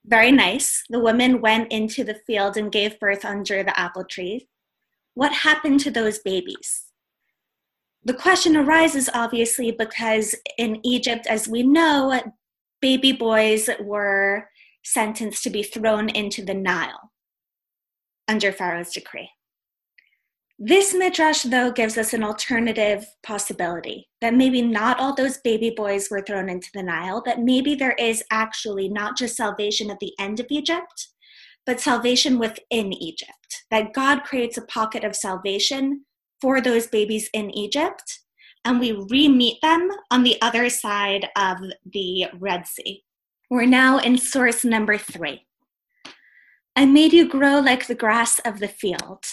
very 0.06 0.32
nice. 0.32 0.84
The 0.90 1.00
woman 1.00 1.42
went 1.42 1.72
into 1.72 2.04
the 2.04 2.20
field 2.26 2.58
and 2.58 2.72
gave 2.72 3.00
birth 3.00 3.26
under 3.26 3.64
the 3.64 3.78
apple 3.80 4.04
tree. 4.04 4.48
What 5.14 5.34
happened 5.34 5.82
to 5.82 5.92
those 5.92 6.20
babies? 6.20 6.86
The 8.04 8.14
question 8.14 8.56
arises 8.56 9.10
obviously 9.14 9.72
because 9.72 10.36
in 10.58 10.80
Egypt, 10.86 11.28
as 11.28 11.48
we 11.48 11.64
know, 11.64 12.20
baby 12.82 13.12
boys 13.12 13.70
were 13.80 14.50
sentenced 14.84 15.44
to 15.44 15.50
be 15.50 15.64
thrown 15.64 16.10
into 16.10 16.44
the 16.44 16.54
Nile 16.54 17.12
under 18.28 18.52
Pharaoh's 18.52 18.92
decree. 18.92 19.30
This 20.62 20.94
midrash, 20.94 21.44
though, 21.44 21.72
gives 21.72 21.98
us 21.98 22.14
an 22.14 22.22
alternative 22.22 23.06
possibility 23.24 24.10
that 24.20 24.34
maybe 24.34 24.62
not 24.62 25.00
all 25.00 25.16
those 25.16 25.38
baby 25.38 25.70
boys 25.70 26.10
were 26.12 26.22
thrown 26.22 26.50
into 26.50 26.68
the 26.74 26.84
Nile, 26.84 27.22
that 27.26 27.40
maybe 27.40 27.76
there 27.76 27.94
is 27.94 28.26
actually 28.30 28.90
not 28.90 29.18
just 29.18 29.38
salvation 29.38 29.90
at 29.90 30.00
the 30.02 30.12
end 30.20 30.42
of 30.42 30.48
Egypt, 30.50 31.08
but 31.66 31.80
salvation 31.80 32.38
within 32.38 32.92
Egypt. 32.92 33.64
That 33.72 33.94
God 33.94 34.26
creates 34.26 34.58
a 34.58 34.66
pocket 34.66 35.06
of 35.06 35.16
salvation 35.16 36.04
for 36.42 36.60
those 36.60 36.88
babies 36.88 37.30
in 37.32 37.52
Egypt, 37.52 38.20
and 38.66 38.82
we 38.82 38.92
re 38.92 39.30
meet 39.30 39.62
them 39.62 39.90
on 40.12 40.24
the 40.24 40.42
other 40.42 40.70
side 40.70 41.30
of 41.38 41.56
the 41.86 42.26
Red 42.38 42.68
Sea. 42.68 43.06
We're 43.50 43.66
now 43.66 44.00
in 44.00 44.18
source 44.18 44.66
number 44.66 44.98
three. 44.98 45.46
I 46.76 46.86
made 46.86 47.14
you 47.14 47.30
grow 47.30 47.62
like 47.62 47.88
the 47.88 47.96
grass 47.96 48.40
of 48.40 48.60
the 48.60 48.68
field 48.68 49.24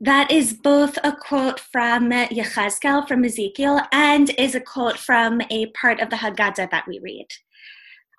that 0.00 0.30
is 0.30 0.52
both 0.52 0.96
a 1.02 1.12
quote 1.12 1.58
from 1.58 2.10
Yechezkel, 2.10 3.08
from 3.08 3.24
Ezekiel, 3.24 3.80
and 3.92 4.30
is 4.38 4.54
a 4.54 4.60
quote 4.60 4.96
from 4.96 5.40
a 5.50 5.66
part 5.72 6.00
of 6.00 6.10
the 6.10 6.16
Haggadah 6.16 6.70
that 6.70 6.86
we 6.86 7.00
read. 7.00 7.26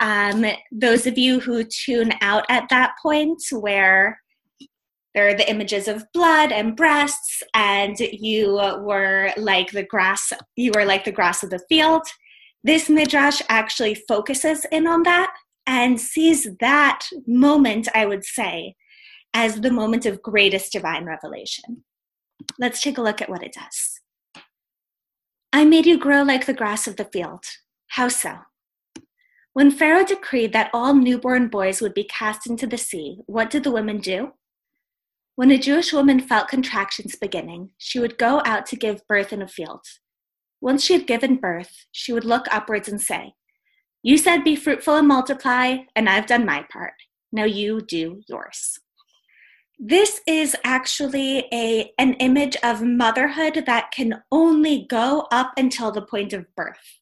Um, 0.01 0.45
those 0.71 1.07
of 1.07 1.17
you 1.17 1.39
who 1.39 1.63
tune 1.63 2.13
out 2.21 2.45
at 2.49 2.67
that 2.69 2.95
point, 3.01 3.41
where 3.51 4.21
there 5.15 5.27
are 5.27 5.33
the 5.33 5.49
images 5.49 5.87
of 5.87 6.05
blood 6.13 6.51
and 6.51 6.75
breasts, 6.75 7.43
and 7.53 7.97
you 7.99 8.53
were 8.81 9.31
like 9.37 9.71
the 9.71 9.83
grass, 9.83 10.33
you 10.55 10.71
were 10.75 10.85
like 10.85 11.05
the 11.05 11.11
grass 11.11 11.43
of 11.43 11.49
the 11.49 11.63
field. 11.69 12.05
This 12.63 12.89
midrash 12.89 13.41
actually 13.47 13.95
focuses 13.95 14.65
in 14.71 14.85
on 14.85 15.03
that 15.03 15.33
and 15.65 15.99
sees 15.99 16.47
that 16.59 17.05
moment, 17.25 17.87
I 17.95 18.05
would 18.05 18.25
say, 18.25 18.75
as 19.33 19.61
the 19.61 19.71
moment 19.71 20.05
of 20.05 20.21
greatest 20.21 20.71
divine 20.71 21.05
revelation. 21.05 21.83
Let's 22.57 22.81
take 22.81 22.97
a 22.97 23.01
look 23.01 23.21
at 23.21 23.29
what 23.29 23.43
it 23.43 23.53
does. 23.53 23.99
I 25.51 25.65
made 25.65 25.85
you 25.85 25.97
grow 25.97 26.23
like 26.23 26.45
the 26.45 26.53
grass 26.53 26.87
of 26.87 26.95
the 26.95 27.05
field. 27.05 27.43
How 27.89 28.07
so? 28.07 28.39
When 29.53 29.71
Pharaoh 29.71 30.05
decreed 30.05 30.53
that 30.53 30.69
all 30.73 30.93
newborn 30.93 31.47
boys 31.47 31.81
would 31.81 31.93
be 31.93 32.03
cast 32.03 32.47
into 32.47 32.67
the 32.67 32.77
sea, 32.77 33.19
what 33.25 33.49
did 33.49 33.63
the 33.63 33.71
women 33.71 33.97
do? 33.97 34.33
When 35.35 35.51
a 35.51 35.57
Jewish 35.57 35.91
woman 35.91 36.19
felt 36.19 36.49
contractions 36.49 37.15
beginning, 37.15 37.71
she 37.77 37.99
would 37.99 38.17
go 38.17 38.41
out 38.45 38.65
to 38.67 38.75
give 38.75 39.07
birth 39.07 39.33
in 39.33 39.41
a 39.41 39.47
field. 39.47 39.81
Once 40.61 40.83
she 40.83 40.93
had 40.93 41.07
given 41.07 41.37
birth, 41.37 41.85
she 41.91 42.13
would 42.13 42.25
look 42.25 42.45
upwards 42.51 42.89
and 42.89 43.01
say, 43.01 43.33
You 44.03 44.17
said, 44.17 44.43
Be 44.43 44.55
fruitful 44.55 44.97
and 44.97 45.07
multiply, 45.07 45.77
and 45.95 46.09
I've 46.09 46.25
done 46.25 46.45
my 46.45 46.65
part. 46.71 46.93
Now 47.31 47.45
you 47.45 47.81
do 47.81 48.21
yours. 48.27 48.79
This 49.81 50.19
is 50.27 50.57
actually 50.65 51.47
a, 51.53 51.93
an 51.97 52.15
image 52.15 52.57
of 52.63 52.81
motherhood 52.81 53.63
that 53.65 53.91
can 53.91 54.21
only 54.29 54.85
go 54.89 55.25
up 55.31 55.53
until 55.55 55.89
the 55.89 56.01
point 56.01 56.33
of 56.33 56.53
birth. 56.53 56.99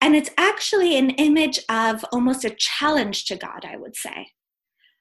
And 0.00 0.14
it's 0.14 0.30
actually 0.38 0.96
an 0.96 1.10
image 1.10 1.58
of 1.68 2.04
almost 2.12 2.44
a 2.44 2.54
challenge 2.56 3.24
to 3.26 3.36
God, 3.36 3.64
I 3.64 3.76
would 3.76 3.96
say. 3.96 4.28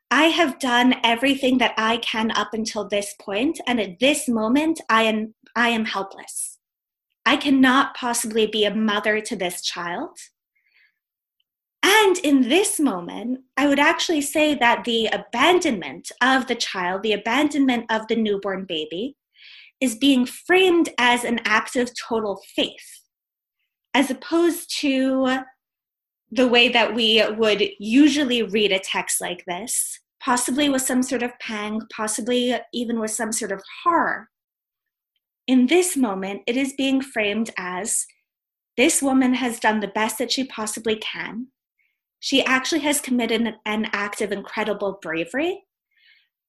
I 0.10 0.24
have 0.26 0.58
done 0.58 0.96
everything 1.04 1.60
that 1.60 1.76
I 1.78 1.98
can 1.98 2.32
up 2.32 2.52
until 2.54 2.88
this 2.88 3.14
point, 3.22 3.62
and 3.68 3.80
at 3.80 4.00
this 4.00 4.28
moment, 4.28 4.82
I 4.90 5.04
am, 5.04 5.36
I 5.56 5.70
am 5.70 5.86
helpless. 5.86 6.58
I 7.28 7.38
cannot 7.38 7.96
possibly 7.96 8.48
be 8.48 8.66
a 8.66 8.74
mother 8.74 9.22
to 9.22 9.36
this 9.36 9.62
child. 9.62 10.18
And 11.82 12.18
in 12.20 12.50
this 12.50 12.80
moment, 12.80 13.42
I 13.56 13.68
would 13.68 13.80
actually 13.80 14.22
say 14.22 14.54
that 14.56 14.84
the 14.84 15.08
abandonment 15.08 16.12
of 16.22 16.48
the 16.48 16.56
child, 16.56 17.04
the 17.04 17.14
abandonment 17.14 17.86
of 17.90 18.08
the 18.08 18.16
newborn 18.16 18.66
baby, 18.66 19.16
is 19.80 19.96
being 19.96 20.26
framed 20.26 20.90
as 20.98 21.24
an 21.24 21.40
act 21.46 21.76
of 21.76 21.92
total 21.96 22.42
faith, 22.56 23.02
as 23.94 24.12
opposed 24.12 24.76
to 24.80 25.40
the 26.32 26.48
way 26.48 26.70
that 26.70 26.94
we 26.94 27.24
would 27.38 27.64
usually 27.80 28.44
read 28.44 28.72
a 28.72 28.80
text 28.80 29.22
like 29.22 29.46
this, 29.46 30.00
possibly 30.20 30.68
with 30.68 30.82
some 30.82 31.02
sort 31.02 31.24
of 31.24 31.32
pang, 31.40 31.82
possibly 31.96 32.56
even 32.74 33.00
with 33.00 33.12
some 33.12 33.32
sort 33.32 33.52
of 33.52 33.64
horror. 33.84 34.30
In 35.48 35.68
this 35.68 35.96
moment, 35.96 36.42
it 36.46 36.58
is 36.58 36.74
being 36.74 37.02
framed 37.02 37.52
as 37.58 38.06
this 38.78 39.02
woman 39.02 39.34
has 39.36 39.60
done 39.60 39.80
the 39.80 39.88
best 39.88 40.18
that 40.18 40.32
she 40.32 40.44
possibly 40.44 40.98
can 40.98 41.48
she 42.20 42.44
actually 42.44 42.82
has 42.82 43.02
committed 43.02 43.56
an 43.66 43.88
act 43.94 44.22
of 44.22 44.32
incredible 44.32 45.00
bravery. 45.02 45.64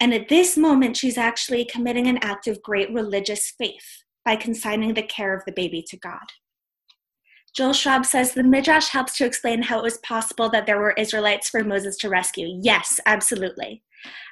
And 0.00 0.14
at 0.14 0.28
this 0.28 0.56
moment, 0.56 0.96
she's 0.96 1.18
actually 1.18 1.64
committing 1.64 2.06
an 2.06 2.18
act 2.22 2.46
of 2.46 2.62
great 2.62 2.92
religious 2.92 3.52
faith 3.56 4.02
by 4.24 4.36
consigning 4.36 4.94
the 4.94 5.02
care 5.02 5.34
of 5.34 5.44
the 5.44 5.52
baby 5.52 5.84
to 5.88 5.96
God. 5.96 6.26
Joel 7.54 7.72
Schwab 7.72 8.06
says 8.06 8.32
the 8.32 8.44
Midrash 8.44 8.88
helps 8.88 9.16
to 9.18 9.26
explain 9.26 9.62
how 9.62 9.78
it 9.80 9.82
was 9.82 9.98
possible 9.98 10.48
that 10.50 10.66
there 10.66 10.78
were 10.78 10.92
Israelites 10.92 11.48
for 11.48 11.64
Moses 11.64 11.96
to 11.98 12.08
rescue. 12.08 12.60
Yes, 12.62 13.00
absolutely. 13.06 13.82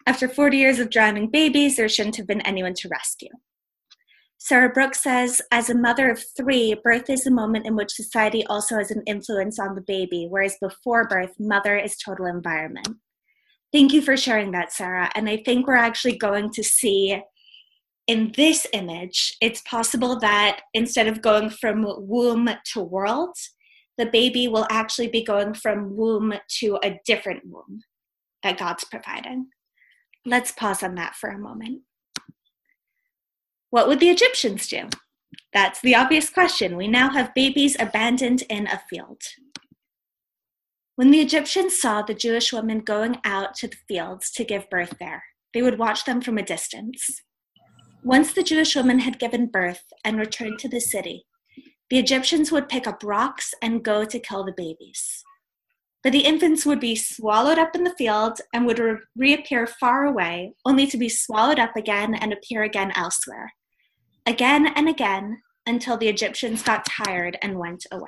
After 0.07 0.29
40 0.29 0.57
years 0.57 0.79
of 0.79 0.91
drowning 0.91 1.29
babies, 1.29 1.77
there 1.77 1.89
shouldn't 1.89 2.17
have 2.17 2.27
been 2.27 2.41
anyone 2.43 2.75
to 2.75 2.89
rescue. 2.89 3.31
Sarah 4.41 4.71
Brooks 4.71 5.03
says, 5.03 5.43
as 5.51 5.69
a 5.69 5.77
mother 5.77 6.11
of 6.11 6.23
three, 6.37 6.75
birth 6.85 7.11
is 7.11 7.27
a 7.27 7.31
moment 7.31 7.67
in 7.67 7.75
which 7.75 7.91
society 7.91 8.47
also 8.47 8.77
has 8.77 8.93
an 8.93 9.03
influence 9.07 9.59
on 9.59 9.75
the 9.75 9.81
baby, 9.81 10.27
whereas 10.31 10.57
before 10.61 11.09
birth, 11.09 11.35
mother 11.41 11.77
is 11.77 11.97
total 11.97 12.27
environment. 12.27 12.89
Thank 13.73 13.93
you 13.93 14.01
for 14.01 14.17
sharing 14.17 14.53
that, 14.53 14.73
Sarah. 14.73 15.11
And 15.15 15.29
I 15.29 15.43
think 15.45 15.67
we're 15.67 15.75
actually 15.75 16.17
going 16.17 16.51
to 16.53 16.63
see 16.63 17.21
in 18.07 18.33
this 18.37 18.67
image, 18.73 19.37
it's 19.43 19.61
possible 19.63 20.19
that 20.21 20.63
instead 20.73 21.09
of 21.09 21.21
going 21.21 21.51
from 21.51 21.85
womb 21.85 22.49
to 22.73 22.81
world, 22.81 23.37
the 23.99 24.07
baby 24.07 24.49
will 24.49 24.67
actually 24.71 25.09
be 25.09 25.23
going 25.23 25.53
from 25.53 25.95
womb 25.97 26.33
to 26.61 26.79
a 26.83 26.99
different 27.05 27.43
womb 27.45 27.81
that 28.43 28.59
God's 28.59 28.85
providing. 28.85 29.49
Let's 30.25 30.53
pause 30.53 30.83
on 30.83 30.95
that 30.95 31.17
for 31.17 31.29
a 31.29 31.39
moment. 31.39 31.83
What 33.71 33.89
would 33.89 34.01
the 34.01 34.11
Egyptians 34.11 34.67
do? 34.67 34.89
That's 35.53 35.81
the 35.81 35.95
obvious 35.95 36.31
question. 36.31 36.77
We 36.77 36.89
now 36.89 37.11
have 37.11 37.35
babies 37.35 37.77
abandoned 37.79 38.43
in 38.49 38.67
a 38.67 38.81
field. 38.89 39.21
When 40.97 41.11
the 41.11 41.21
Egyptians 41.21 41.81
saw 41.81 42.03
the 42.03 42.15
Jewish 42.15 42.53
women 42.53 42.81
going 42.81 43.19
out 43.25 43.55
to 43.57 43.69
the 43.69 43.77
fields 43.87 44.31
to 44.33 44.45
give 44.45 44.71
birth 44.71 44.95
there, 44.99 45.23
they 45.55 45.63
would 45.63 45.79
watch 45.79 46.05
them 46.05 46.21
from 46.21 46.39
a 46.39 46.43
distance. 46.43 47.23
Once 48.03 48.33
the 48.33 48.43
Jewish 48.43 48.75
woman 48.75 49.01
had 49.01 49.19
given 49.19 49.47
birth 49.47 49.85
and 50.05 50.19
returned 50.19 50.59
to 50.61 50.69
the 50.69 50.81
city, 50.81 51.27
the 51.91 51.99
Egyptians 51.99 52.51
would 52.51 52.69
pick 52.69 52.87
up 52.87 53.03
rocks 53.05 53.55
and 53.63 53.85
go 53.85 54.05
to 54.05 54.19
kill 54.19 54.45
the 54.45 54.53
babies. 54.57 55.25
But 56.03 56.13
the 56.13 56.25
infants 56.25 56.65
would 56.65 56.81
be 56.81 56.97
swallowed 56.97 57.59
up 57.59 57.75
in 57.75 57.85
the 57.85 57.95
field 57.99 58.41
and 58.53 58.67
would 58.67 58.79
re- 58.79 58.99
reappear 59.17 59.67
far 59.67 60.05
away, 60.05 60.55
only 60.65 60.87
to 60.87 60.97
be 60.97 61.09
swallowed 61.09 61.59
up 61.59 61.77
again 61.77 62.15
and 62.15 62.33
appear 62.33 62.63
again 62.63 62.93
elsewhere. 62.95 63.53
Again 64.29 64.67
and 64.77 64.91
again 64.91 65.41
until 65.67 65.97
the 65.97 66.09
Egyptians 66.09 66.63
got 66.63 66.85
tired 66.85 67.39
and 67.41 67.59
went 67.59 67.87
away. 67.91 68.05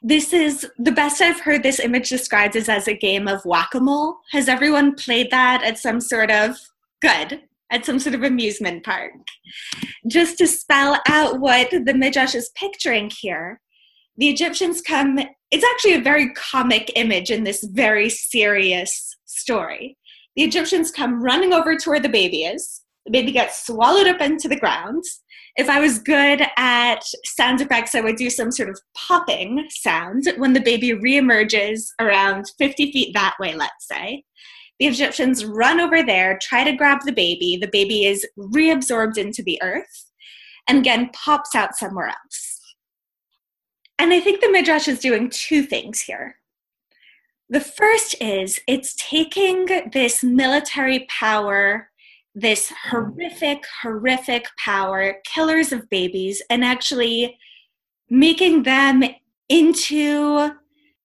This 0.00 0.32
is 0.32 0.64
the 0.78 0.92
best 0.92 1.20
I've 1.20 1.40
heard 1.40 1.64
this 1.64 1.80
image 1.80 2.08
described 2.08 2.54
is 2.54 2.68
as 2.68 2.86
a 2.86 2.96
game 2.96 3.26
of 3.26 3.44
whack 3.44 3.74
a 3.74 3.80
mole. 3.80 4.18
Has 4.30 4.48
everyone 4.48 4.94
played 4.94 5.32
that 5.32 5.64
at 5.64 5.76
some 5.76 6.00
sort 6.00 6.30
of 6.30 6.56
good? 7.02 7.42
At 7.72 7.84
some 7.84 7.98
sort 7.98 8.14
of 8.14 8.22
amusement 8.22 8.84
park. 8.84 9.10
Just 10.06 10.38
to 10.38 10.46
spell 10.46 11.00
out 11.08 11.40
what 11.40 11.70
the 11.72 11.92
Midrash 11.92 12.36
is 12.36 12.52
picturing 12.54 13.10
here, 13.10 13.60
the 14.18 14.28
Egyptians 14.28 14.80
come, 14.80 15.18
it's 15.50 15.64
actually 15.64 15.94
a 15.94 16.00
very 16.00 16.32
comic 16.34 16.92
image 16.94 17.32
in 17.32 17.42
this 17.42 17.64
very 17.64 18.08
serious 18.08 19.16
story. 19.24 19.98
The 20.36 20.44
Egyptians 20.44 20.92
come 20.92 21.20
running 21.20 21.52
over 21.52 21.76
to 21.76 21.90
where 21.90 22.00
the 22.00 22.08
baby 22.08 22.44
is. 22.44 22.82
Baby 23.10 23.32
gets 23.32 23.66
swallowed 23.66 24.06
up 24.06 24.20
into 24.20 24.48
the 24.48 24.58
ground 24.58 25.04
if 25.58 25.68
I 25.68 25.80
was 25.80 25.98
good 25.98 26.40
at 26.56 27.00
sound 27.24 27.60
effects, 27.60 27.96
I 27.96 28.00
would 28.00 28.14
do 28.14 28.30
some 28.30 28.52
sort 28.52 28.68
of 28.68 28.80
popping 28.96 29.66
sound 29.70 30.32
when 30.36 30.52
the 30.52 30.60
baby 30.60 30.92
reemerges 30.92 31.88
around 32.00 32.46
50 32.58 32.92
feet 32.92 33.12
that 33.14 33.34
way, 33.40 33.56
let's 33.56 33.88
say. 33.88 34.22
The 34.78 34.86
Egyptians 34.86 35.44
run 35.44 35.80
over 35.80 36.04
there, 36.04 36.38
try 36.40 36.62
to 36.62 36.76
grab 36.76 37.00
the 37.04 37.12
baby. 37.12 37.58
The 37.60 37.70
baby 37.72 38.04
is 38.04 38.24
reabsorbed 38.38 39.18
into 39.18 39.42
the 39.42 39.60
earth 39.60 40.12
and 40.68 40.78
again 40.78 41.10
pops 41.12 41.56
out 41.56 41.74
somewhere 41.74 42.06
else. 42.06 42.60
And 43.98 44.12
I 44.12 44.20
think 44.20 44.40
the 44.40 44.52
Midrash 44.52 44.86
is 44.86 45.00
doing 45.00 45.28
two 45.28 45.64
things 45.64 46.02
here. 46.02 46.36
The 47.48 47.60
first 47.60 48.14
is 48.20 48.60
it's 48.68 48.94
taking 48.94 49.90
this 49.92 50.22
military 50.22 51.04
power 51.10 51.87
this 52.40 52.72
horrific, 52.90 53.64
horrific 53.82 54.46
power, 54.64 55.16
killers 55.24 55.72
of 55.72 55.88
babies, 55.90 56.42
and 56.48 56.64
actually 56.64 57.36
making 58.08 58.62
them 58.62 59.02
into 59.48 60.50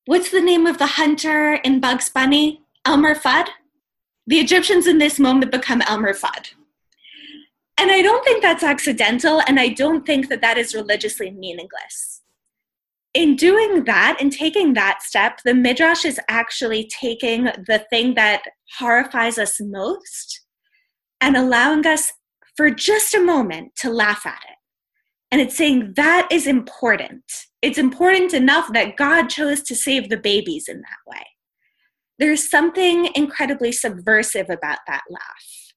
what's 0.05 0.31
the 0.31 0.41
name 0.41 0.67
of 0.67 0.77
the 0.77 0.85
hunter 0.85 1.55
in 1.55 1.79
Bugs 1.79 2.09
Bunny? 2.09 2.61
Elmer 2.85 3.15
Fudd? 3.15 3.47
The 4.27 4.39
Egyptians 4.39 4.87
in 4.87 4.99
this 4.99 5.19
moment 5.19 5.51
become 5.51 5.81
Elmer 5.81 6.13
Fudd. 6.13 6.51
And 7.77 7.91
I 7.91 8.01
don't 8.01 8.23
think 8.23 8.41
that's 8.41 8.63
accidental, 8.63 9.41
and 9.47 9.59
I 9.59 9.69
don't 9.69 10.05
think 10.05 10.29
that 10.29 10.41
that 10.41 10.57
is 10.57 10.75
religiously 10.75 11.31
meaningless. 11.31 12.21
In 13.13 13.35
doing 13.35 13.83
that 13.85 14.17
in 14.19 14.29
taking 14.29 14.73
that 14.73 15.01
step, 15.01 15.39
the 15.43 15.53
Midrash 15.53 16.05
is 16.05 16.19
actually 16.29 16.89
taking 16.99 17.45
the 17.45 17.85
thing 17.89 18.13
that 18.15 18.43
horrifies 18.77 19.37
us 19.37 19.59
most 19.59 20.42
and 21.23 21.37
allowing 21.37 21.87
us 21.87 22.11
for 22.57 22.69
just 22.69 23.13
a 23.13 23.19
moment 23.19 23.71
to 23.77 23.89
laugh 23.89 24.25
at 24.25 24.41
it. 24.49 24.57
And 25.31 25.39
it's 25.39 25.57
saying 25.57 25.93
that 25.95 26.27
is 26.29 26.45
important. 26.45 27.23
It's 27.61 27.77
important 27.77 28.33
enough 28.33 28.71
that 28.73 28.97
God 28.97 29.29
chose 29.29 29.63
to 29.63 29.75
save 29.75 30.09
the 30.09 30.17
babies 30.17 30.67
in 30.67 30.81
that 30.81 30.99
way. 31.07 31.25
There's 32.19 32.47
something 32.47 33.09
incredibly 33.15 33.71
subversive 33.71 34.49
about 34.49 34.79
that 34.85 35.03
laugh. 35.09 35.73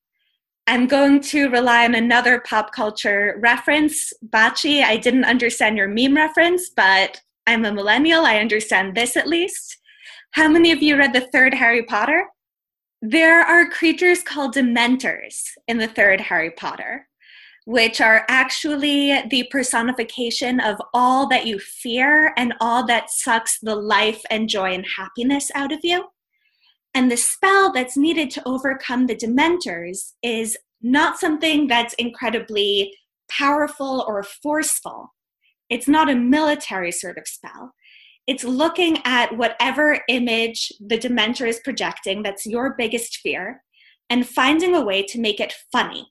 I'm 0.67 0.89
going 0.89 1.21
to 1.21 1.49
rely 1.49 1.85
on 1.85 1.95
another 1.95 2.41
pop 2.41 2.73
culture 2.73 3.39
reference. 3.41 4.13
Bachi, 4.21 4.83
I 4.83 4.97
didn't 4.97 5.25
understand 5.25 5.77
your 5.77 5.87
meme 5.87 6.17
reference, 6.17 6.71
but 6.77 7.21
I'm 7.47 7.65
a 7.65 7.73
millennial. 7.73 8.27
I 8.27 8.39
understand 8.39 8.97
this 8.97 9.17
at 9.17 9.29
least. 9.29 9.79
How 10.33 10.49
many 10.49 10.73
of 10.73 10.83
you 10.83 10.97
read 10.99 11.13
the 11.13 11.29
third 11.33 11.55
Harry 11.55 11.85
Potter? 11.85 12.27
There 13.09 13.41
are 13.41 13.71
creatures 13.71 14.25
called 14.25 14.57
Dementors 14.57 15.45
in 15.69 15.79
the 15.79 15.87
third 15.87 16.21
Harry 16.21 16.51
Potter, 16.51 17.07
which 17.65 18.01
are 18.01 18.27
actually 18.29 19.23
the 19.31 19.47
personification 19.49 20.59
of 20.59 20.75
all 20.93 21.29
that 21.29 21.47
you 21.47 21.61
fear 21.61 22.35
and 22.37 22.53
all 22.61 22.85
that 22.89 23.11
sucks 23.11 23.61
the 23.61 23.77
life 23.77 24.21
and 24.29 24.49
joy 24.49 24.75
and 24.75 24.85
happiness 24.97 25.53
out 25.55 25.71
of 25.71 25.79
you. 25.85 26.09
And 26.95 27.09
the 27.09 27.17
spell 27.17 27.73
that's 27.73 27.97
needed 27.97 28.29
to 28.33 28.43
overcome 28.45 29.07
the 29.07 29.15
Dementors 29.15 30.15
is 30.25 30.59
not 30.83 31.21
something 31.21 31.69
that's 31.69 31.95
incredibly 32.01 32.93
powerful 33.31 34.05
or 34.09 34.25
forceful. 34.25 35.15
It's 35.71 35.87
not 35.87 36.11
a 36.11 36.17
military 36.17 36.91
sort 36.91 37.19
of 37.19 37.29
spell 37.29 37.73
it's 38.27 38.45
looking 38.45 38.99
at 39.05 39.37
whatever 39.37 40.01
image 40.09 40.73
the 40.81 40.99
dementor 40.99 41.49
is 41.49 41.61
projecting 41.61 42.23
that's 42.23 42.47
your 42.47 42.75
biggest 42.77 43.19
fear 43.19 43.63
and 44.11 44.29
finding 44.29 44.75
a 44.75 44.85
way 44.85 45.03
to 45.03 45.21
make 45.21 45.41
it 45.41 45.55
funny 45.73 46.11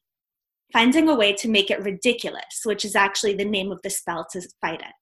finding 0.75 1.07
a 1.07 1.15
way 1.15 1.31
to 1.31 1.47
make 1.47 1.71
it 1.71 1.81
ridiculous 1.81 2.61
which 2.63 2.83
is 2.83 2.95
actually 2.95 3.33
the 3.33 3.45
name 3.45 3.71
of 3.71 3.81
the 3.81 3.89
spell 3.89 4.27
to 4.29 4.41
fight 4.59 4.81
it. 4.81 4.95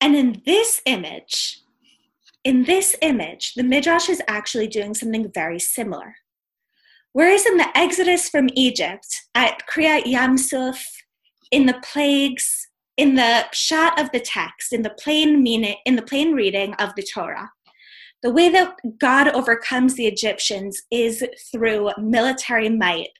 And 0.00 0.16
in 0.16 0.42
this 0.46 0.80
image 0.86 1.60
in 2.42 2.64
this 2.64 2.96
image 3.02 3.54
the 3.54 3.62
midrash 3.62 4.08
is 4.08 4.22
actually 4.26 4.66
doing 4.66 4.94
something 4.94 5.30
very 5.32 5.58
similar. 5.58 6.16
Whereas 7.12 7.44
in 7.44 7.58
the 7.58 7.68
exodus 7.76 8.28
from 8.28 8.48
egypt 8.56 9.06
at 9.34 9.62
kriyat 9.68 10.04
yamsuf 10.04 10.82
in 11.50 11.66
the 11.66 11.80
plagues 11.82 12.69
in 12.96 13.14
the 13.14 13.46
pshat 13.52 14.00
of 14.00 14.10
the 14.12 14.20
text, 14.20 14.72
in 14.72 14.82
the 14.82 14.94
plain 14.98 15.42
meaning, 15.42 15.76
in 15.86 15.96
the 15.96 16.02
plain 16.02 16.32
reading 16.32 16.74
of 16.74 16.94
the 16.96 17.02
Torah, 17.02 17.50
the 18.22 18.30
way 18.30 18.50
that 18.50 18.76
God 18.98 19.28
overcomes 19.28 19.94
the 19.94 20.06
Egyptians 20.06 20.82
is 20.90 21.24
through 21.50 21.90
military 21.98 22.68
might, 22.68 23.10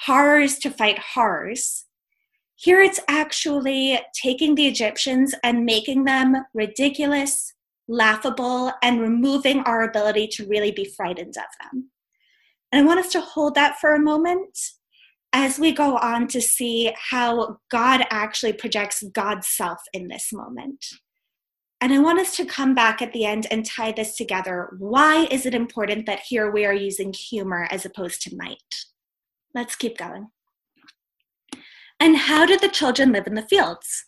horrors 0.00 0.58
to 0.58 0.70
fight 0.70 0.98
horrors. 0.98 1.86
Here 2.56 2.82
it's 2.82 3.00
actually 3.08 3.98
taking 4.14 4.54
the 4.54 4.66
Egyptians 4.66 5.34
and 5.42 5.64
making 5.64 6.04
them 6.04 6.36
ridiculous, 6.52 7.54
laughable, 7.88 8.72
and 8.82 9.00
removing 9.00 9.60
our 9.60 9.82
ability 9.82 10.28
to 10.32 10.46
really 10.46 10.70
be 10.70 10.84
frightened 10.84 11.36
of 11.36 11.44
them. 11.60 11.90
And 12.70 12.82
I 12.82 12.86
want 12.86 13.00
us 13.00 13.12
to 13.12 13.20
hold 13.20 13.54
that 13.54 13.80
for 13.80 13.94
a 13.94 14.00
moment 14.00 14.58
as 15.32 15.58
we 15.58 15.72
go 15.72 15.96
on 15.98 16.28
to 16.28 16.40
see 16.40 16.92
how 17.10 17.58
God 17.70 18.04
actually 18.10 18.52
projects 18.52 19.02
God's 19.12 19.48
self 19.48 19.80
in 19.92 20.08
this 20.08 20.32
moment. 20.32 20.84
And 21.80 21.92
I 21.92 21.98
want 21.98 22.20
us 22.20 22.36
to 22.36 22.44
come 22.44 22.74
back 22.74 23.02
at 23.02 23.12
the 23.12 23.24
end 23.24 23.46
and 23.50 23.66
tie 23.66 23.90
this 23.90 24.14
together. 24.14 24.76
Why 24.78 25.26
is 25.30 25.46
it 25.46 25.54
important 25.54 26.06
that 26.06 26.20
here 26.20 26.50
we 26.50 26.64
are 26.64 26.72
using 26.72 27.12
humor 27.12 27.66
as 27.70 27.84
opposed 27.84 28.22
to 28.22 28.36
might? 28.36 28.58
Let's 29.54 29.74
keep 29.74 29.98
going. 29.98 30.28
And 31.98 32.16
how 32.16 32.46
did 32.46 32.60
the 32.60 32.68
children 32.68 33.12
live 33.12 33.26
in 33.26 33.34
the 33.34 33.42
fields? 33.42 34.06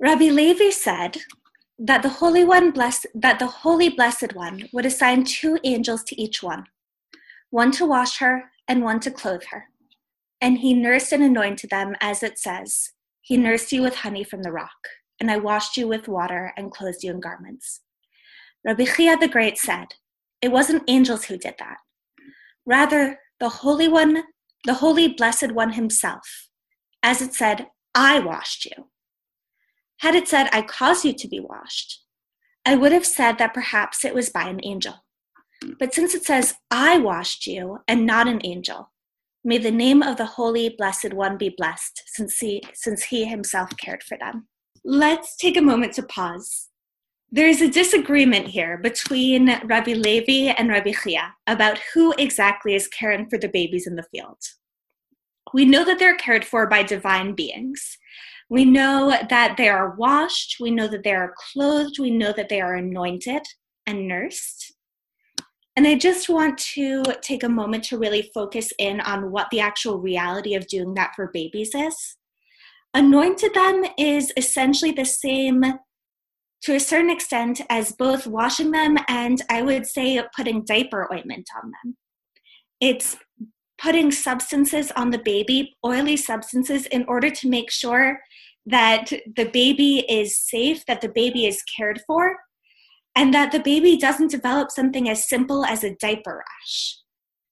Rabbi 0.00 0.30
Levi 0.30 0.70
said 0.70 1.18
that 1.78 2.02
the 2.02 2.08
Holy 2.08 2.44
One 2.44 2.70
blessed, 2.70 3.06
that 3.14 3.38
the 3.38 3.46
Holy 3.46 3.88
Blessed 3.88 4.34
One 4.34 4.68
would 4.72 4.86
assign 4.86 5.24
two 5.24 5.58
angels 5.64 6.02
to 6.04 6.20
each 6.20 6.42
one, 6.42 6.64
one 7.50 7.70
to 7.72 7.86
wash 7.86 8.18
her 8.18 8.50
and 8.66 8.82
one 8.82 9.00
to 9.00 9.10
clothe 9.10 9.44
her. 9.50 9.64
And 10.40 10.58
he 10.58 10.74
nursed 10.74 11.12
and 11.12 11.22
anointed 11.22 11.70
them, 11.70 11.94
as 12.00 12.22
it 12.22 12.38
says, 12.38 12.90
He 13.20 13.36
nursed 13.36 13.72
you 13.72 13.82
with 13.82 13.96
honey 13.96 14.24
from 14.24 14.42
the 14.42 14.52
rock, 14.52 14.88
and 15.20 15.30
I 15.30 15.36
washed 15.36 15.76
you 15.76 15.88
with 15.88 16.08
water 16.08 16.52
and 16.56 16.70
clothed 16.70 17.02
you 17.02 17.10
in 17.10 17.20
garments. 17.20 17.80
Rabbi 18.64 18.84
Chia 18.84 19.16
the 19.16 19.28
Great 19.28 19.58
said, 19.58 19.86
It 20.42 20.52
wasn't 20.52 20.84
angels 20.88 21.24
who 21.24 21.38
did 21.38 21.54
that. 21.58 21.78
Rather, 22.66 23.18
the 23.40 23.48
Holy 23.48 23.88
One, 23.88 24.24
the 24.64 24.74
Holy 24.74 25.08
Blessed 25.08 25.52
One 25.52 25.72
Himself, 25.72 26.48
as 27.02 27.22
it 27.22 27.34
said, 27.34 27.68
I 27.94 28.20
washed 28.20 28.66
you. 28.66 28.90
Had 29.98 30.14
it 30.14 30.28
said, 30.28 30.48
I 30.52 30.62
caused 30.62 31.04
you 31.04 31.12
to 31.12 31.28
be 31.28 31.40
washed, 31.40 32.04
I 32.64 32.76
would 32.76 32.92
have 32.92 33.06
said 33.06 33.38
that 33.38 33.54
perhaps 33.54 34.04
it 34.04 34.14
was 34.14 34.30
by 34.30 34.42
an 34.48 34.60
angel. 34.62 35.04
But 35.78 35.94
since 35.94 36.14
it 36.14 36.24
says, 36.24 36.54
I 36.70 36.98
washed 36.98 37.46
you, 37.46 37.78
and 37.88 38.06
not 38.06 38.28
an 38.28 38.40
angel, 38.44 38.92
may 39.44 39.58
the 39.58 39.70
name 39.70 40.02
of 40.02 40.16
the 40.16 40.26
Holy 40.26 40.68
Blessed 40.68 41.12
One 41.12 41.36
be 41.36 41.48
blessed, 41.56 42.02
since 42.06 42.38
he, 42.38 42.62
since 42.74 43.04
he 43.04 43.24
himself 43.24 43.76
cared 43.76 44.02
for 44.02 44.16
them. 44.16 44.46
Let's 44.84 45.36
take 45.36 45.56
a 45.56 45.62
moment 45.62 45.94
to 45.94 46.02
pause. 46.02 46.68
There's 47.30 47.60
a 47.60 47.68
disagreement 47.68 48.46
here 48.46 48.78
between 48.78 49.60
Rabbi 49.64 49.92
Levi 49.92 50.54
and 50.56 50.70
Rabbi 50.70 50.92
Chia 50.92 51.34
about 51.46 51.78
who 51.92 52.14
exactly 52.16 52.74
is 52.74 52.88
caring 52.88 53.28
for 53.28 53.36
the 53.36 53.48
babies 53.48 53.86
in 53.86 53.96
the 53.96 54.04
field. 54.04 54.38
We 55.52 55.64
know 55.64 55.84
that 55.84 55.98
they're 55.98 56.16
cared 56.16 56.44
for 56.44 56.66
by 56.66 56.82
divine 56.84 57.34
beings. 57.34 57.98
We 58.48 58.64
know 58.64 59.14
that 59.28 59.56
they 59.58 59.68
are 59.68 59.94
washed. 59.96 60.56
We 60.58 60.70
know 60.70 60.88
that 60.88 61.04
they 61.04 61.14
are 61.14 61.34
clothed. 61.52 61.98
We 61.98 62.10
know 62.10 62.32
that 62.32 62.48
they 62.48 62.62
are 62.62 62.76
anointed 62.76 63.42
and 63.86 64.08
nursed. 64.08 64.72
And 65.78 65.86
I 65.86 65.94
just 65.94 66.28
want 66.28 66.58
to 66.74 67.04
take 67.22 67.44
a 67.44 67.48
moment 67.48 67.84
to 67.84 67.98
really 67.98 68.32
focus 68.34 68.72
in 68.80 69.00
on 69.00 69.30
what 69.30 69.46
the 69.50 69.60
actual 69.60 70.00
reality 70.00 70.56
of 70.56 70.66
doing 70.66 70.92
that 70.94 71.12
for 71.14 71.30
babies 71.32 71.70
is. 71.72 72.16
Anointed 72.94 73.54
them 73.54 73.84
is 73.96 74.32
essentially 74.36 74.90
the 74.90 75.04
same 75.04 75.62
to 76.62 76.74
a 76.74 76.80
certain 76.80 77.10
extent 77.10 77.60
as 77.70 77.92
both 77.92 78.26
washing 78.26 78.72
them 78.72 78.98
and 79.06 79.40
I 79.48 79.62
would 79.62 79.86
say 79.86 80.20
putting 80.34 80.64
diaper 80.64 81.06
ointment 81.12 81.48
on 81.62 81.70
them. 81.70 81.96
It's 82.80 83.16
putting 83.80 84.10
substances 84.10 84.90
on 84.96 85.10
the 85.10 85.18
baby, 85.18 85.76
oily 85.86 86.16
substances, 86.16 86.86
in 86.86 87.04
order 87.06 87.30
to 87.30 87.48
make 87.48 87.70
sure 87.70 88.18
that 88.66 89.12
the 89.36 89.48
baby 89.52 90.04
is 90.08 90.36
safe, 90.36 90.84
that 90.86 91.02
the 91.02 91.10
baby 91.10 91.46
is 91.46 91.62
cared 91.76 92.00
for, 92.04 92.36
and 93.16 93.34
that 93.34 93.52
the 93.52 93.60
baby 93.60 93.96
doesn't 93.96 94.30
develop 94.30 94.70
something 94.70 95.08
as 95.08 95.28
simple 95.28 95.64
as 95.64 95.82
a 95.84 95.96
diaper 95.96 96.44
rash. 96.46 96.98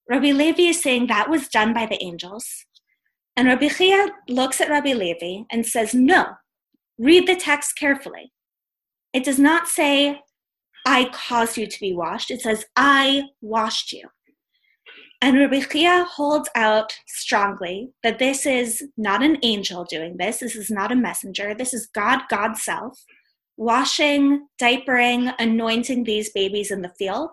Rabbi 0.08 0.30
Levi 0.30 0.62
is 0.62 0.82
saying 0.82 1.08
that 1.08 1.28
was 1.28 1.48
done 1.48 1.74
by 1.74 1.86
the 1.86 2.02
angels. 2.02 2.46
And 3.36 3.48
Rabbi 3.48 3.68
Chia 3.68 4.08
looks 4.28 4.60
at 4.60 4.70
Rabbi 4.70 4.92
Levi 4.92 5.44
and 5.50 5.66
says, 5.66 5.94
No, 5.94 6.26
read 6.98 7.26
the 7.26 7.36
text 7.36 7.76
carefully. 7.76 8.32
It 9.12 9.24
does 9.24 9.38
not 9.38 9.66
say, 9.66 10.20
I 10.86 11.10
caused 11.12 11.56
you 11.56 11.66
to 11.66 11.80
be 11.80 11.92
washed. 11.92 12.30
It 12.30 12.40
says, 12.40 12.64
I 12.76 13.24
washed 13.40 13.92
you. 13.92 14.08
And 15.20 15.38
Rabbi 15.38 15.60
Chia 15.60 16.04
holds 16.04 16.48
out 16.54 16.94
strongly 17.06 17.90
that 18.02 18.18
this 18.18 18.46
is 18.46 18.84
not 18.96 19.22
an 19.22 19.38
angel 19.42 19.84
doing 19.84 20.16
this. 20.18 20.38
This 20.38 20.54
is 20.54 20.70
not 20.70 20.92
a 20.92 20.96
messenger. 20.96 21.54
This 21.54 21.74
is 21.74 21.88
God, 21.92 22.20
God's 22.28 22.62
self, 22.62 23.02
washing, 23.56 24.46
diapering, 24.60 25.34
anointing 25.38 26.04
these 26.04 26.30
babies 26.30 26.70
in 26.70 26.82
the 26.82 26.92
field. 26.98 27.30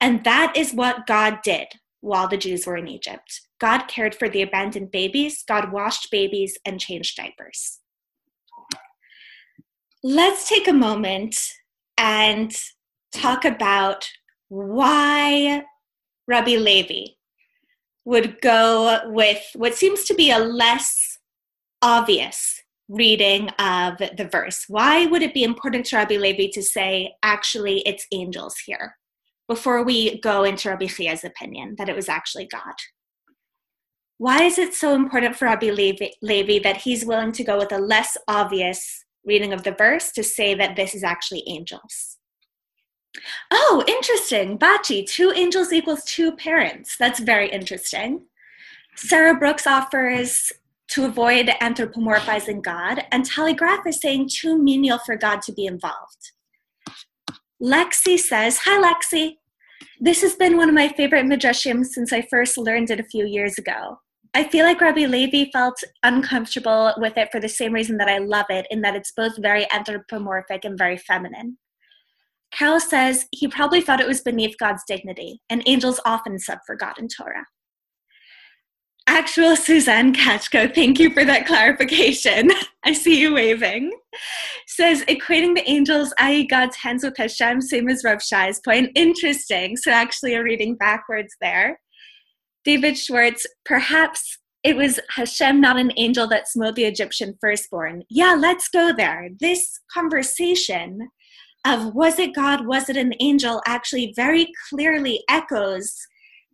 And 0.00 0.24
that 0.24 0.56
is 0.56 0.72
what 0.72 1.06
God 1.06 1.38
did 1.42 1.68
while 2.00 2.28
the 2.28 2.36
Jews 2.36 2.66
were 2.66 2.76
in 2.76 2.88
Egypt. 2.88 3.40
God 3.58 3.84
cared 3.88 4.14
for 4.14 4.28
the 4.28 4.42
abandoned 4.42 4.90
babies, 4.90 5.42
God 5.46 5.72
washed 5.72 6.10
babies 6.10 6.58
and 6.66 6.78
changed 6.78 7.16
diapers. 7.16 7.80
Let's 10.02 10.46
take 10.46 10.68
a 10.68 10.72
moment 10.74 11.38
and 11.96 12.54
talk 13.12 13.46
about 13.46 14.06
why 14.48 15.62
Rabbi 16.28 16.56
Levi 16.56 17.12
would 18.04 18.42
go 18.42 19.00
with 19.06 19.42
what 19.54 19.74
seems 19.74 20.04
to 20.04 20.14
be 20.14 20.30
a 20.30 20.38
less 20.38 21.18
obvious 21.80 22.60
reading 22.88 23.48
of 23.58 23.98
the 23.98 24.28
verse. 24.30 24.64
Why 24.68 25.06
would 25.06 25.22
it 25.22 25.34
be 25.34 25.44
important 25.44 25.86
to 25.86 25.96
Rabbi 25.96 26.16
Levi 26.16 26.48
to 26.52 26.62
say, 26.62 27.14
actually, 27.22 27.80
it's 27.86 28.06
angels 28.12 28.56
here, 28.66 28.96
before 29.48 29.82
we 29.82 30.20
go 30.20 30.44
into 30.44 30.68
Rabbi 30.68 30.86
Chia's 30.86 31.24
opinion 31.24 31.76
that 31.78 31.88
it 31.88 31.96
was 31.96 32.08
actually 32.08 32.46
God? 32.46 32.74
Why 34.18 34.44
is 34.44 34.58
it 34.58 34.74
so 34.74 34.94
important 34.94 35.36
for 35.36 35.46
Rabbi 35.46 35.70
Levi, 35.70 36.08
Levi 36.22 36.60
that 36.62 36.78
he's 36.78 37.04
willing 37.04 37.32
to 37.32 37.44
go 37.44 37.58
with 37.58 37.72
a 37.72 37.78
less 37.78 38.16
obvious 38.28 39.04
reading 39.24 39.52
of 39.52 39.64
the 39.64 39.72
verse 39.72 40.12
to 40.12 40.22
say 40.22 40.54
that 40.54 40.76
this 40.76 40.94
is 40.94 41.02
actually 41.02 41.42
angels? 41.46 42.18
Oh, 43.50 43.82
interesting. 43.86 44.56
Bachi, 44.56 45.04
two 45.04 45.32
angels 45.34 45.72
equals 45.72 46.04
two 46.04 46.32
parents. 46.32 46.96
That's 46.98 47.20
very 47.20 47.48
interesting. 47.50 48.26
Sarah 48.96 49.36
Brooks 49.36 49.66
offers 49.66 50.52
to 50.88 51.04
avoid 51.04 51.46
anthropomorphizing 51.60 52.62
God, 52.62 53.04
and 53.10 53.24
Telegraph 53.24 53.86
is 53.86 54.00
saying 54.00 54.28
too 54.32 54.56
menial 54.62 54.98
for 54.98 55.16
God 55.16 55.42
to 55.42 55.52
be 55.52 55.66
involved. 55.66 56.32
Lexi 57.62 58.18
says, 58.18 58.58
Hi, 58.64 58.80
Lexi. 58.80 59.36
This 60.00 60.22
has 60.22 60.34
been 60.34 60.56
one 60.56 60.68
of 60.68 60.74
my 60.74 60.88
favorite 60.88 61.26
midrashim 61.26 61.84
since 61.84 62.12
I 62.12 62.26
first 62.30 62.58
learned 62.58 62.90
it 62.90 63.00
a 63.00 63.04
few 63.04 63.24
years 63.26 63.58
ago. 63.58 63.98
I 64.34 64.44
feel 64.44 64.66
like 64.66 64.80
Rabbi 64.80 65.06
Levi 65.06 65.50
felt 65.52 65.76
uncomfortable 66.02 66.92
with 66.96 67.16
it 67.16 67.28
for 67.30 67.40
the 67.40 67.48
same 67.48 67.72
reason 67.72 67.96
that 67.98 68.08
I 68.08 68.18
love 68.18 68.46
it, 68.50 68.66
in 68.70 68.82
that 68.82 68.96
it's 68.96 69.12
both 69.16 69.40
very 69.40 69.66
anthropomorphic 69.72 70.64
and 70.64 70.76
very 70.76 70.98
feminine. 70.98 71.56
Carol 72.52 72.80
says 72.80 73.26
he 73.30 73.48
probably 73.48 73.80
thought 73.80 74.00
it 74.00 74.08
was 74.08 74.22
beneath 74.22 74.58
God's 74.58 74.82
dignity, 74.86 75.40
and 75.48 75.62
angels 75.66 76.00
often 76.04 76.38
sub 76.38 76.58
for 76.66 76.76
God 76.76 76.98
in 76.98 77.08
Torah. 77.08 77.46
Actual 79.06 79.54
Suzanne 79.54 80.14
Katchko, 80.14 80.74
thank 80.74 80.98
you 80.98 81.10
for 81.10 81.24
that 81.26 81.46
clarification. 81.46 82.50
I 82.84 82.94
see 82.94 83.20
you 83.20 83.34
waving. 83.34 83.92
Says 84.66 85.04
equating 85.04 85.54
the 85.54 85.68
angels, 85.68 86.14
i.e., 86.18 86.46
God's 86.46 86.76
hands 86.76 87.04
with 87.04 87.16
Hashem, 87.16 87.60
same 87.60 87.88
as 87.88 88.02
Rav 88.02 88.22
Shai's 88.22 88.60
point. 88.60 88.90
Interesting. 88.94 89.76
So 89.76 89.90
actually, 89.90 90.34
a 90.34 90.42
reading 90.42 90.76
backwards 90.76 91.36
there. 91.40 91.80
David 92.64 92.96
Schwartz, 92.96 93.46
perhaps 93.66 94.38
it 94.62 94.74
was 94.74 94.98
Hashem, 95.10 95.60
not 95.60 95.78
an 95.78 95.92
angel, 95.98 96.26
that 96.28 96.48
smote 96.48 96.74
the 96.74 96.86
Egyptian 96.86 97.36
firstborn. 97.38 98.04
Yeah, 98.08 98.34
let's 98.38 98.68
go 98.68 98.90
there. 98.96 99.28
This 99.38 99.80
conversation 99.92 101.10
of 101.66 101.94
was 101.94 102.18
it 102.18 102.34
God, 102.34 102.66
was 102.66 102.88
it 102.88 102.96
an 102.96 103.12
angel, 103.20 103.60
actually 103.66 104.14
very 104.16 104.50
clearly 104.70 105.22
echoes 105.28 105.94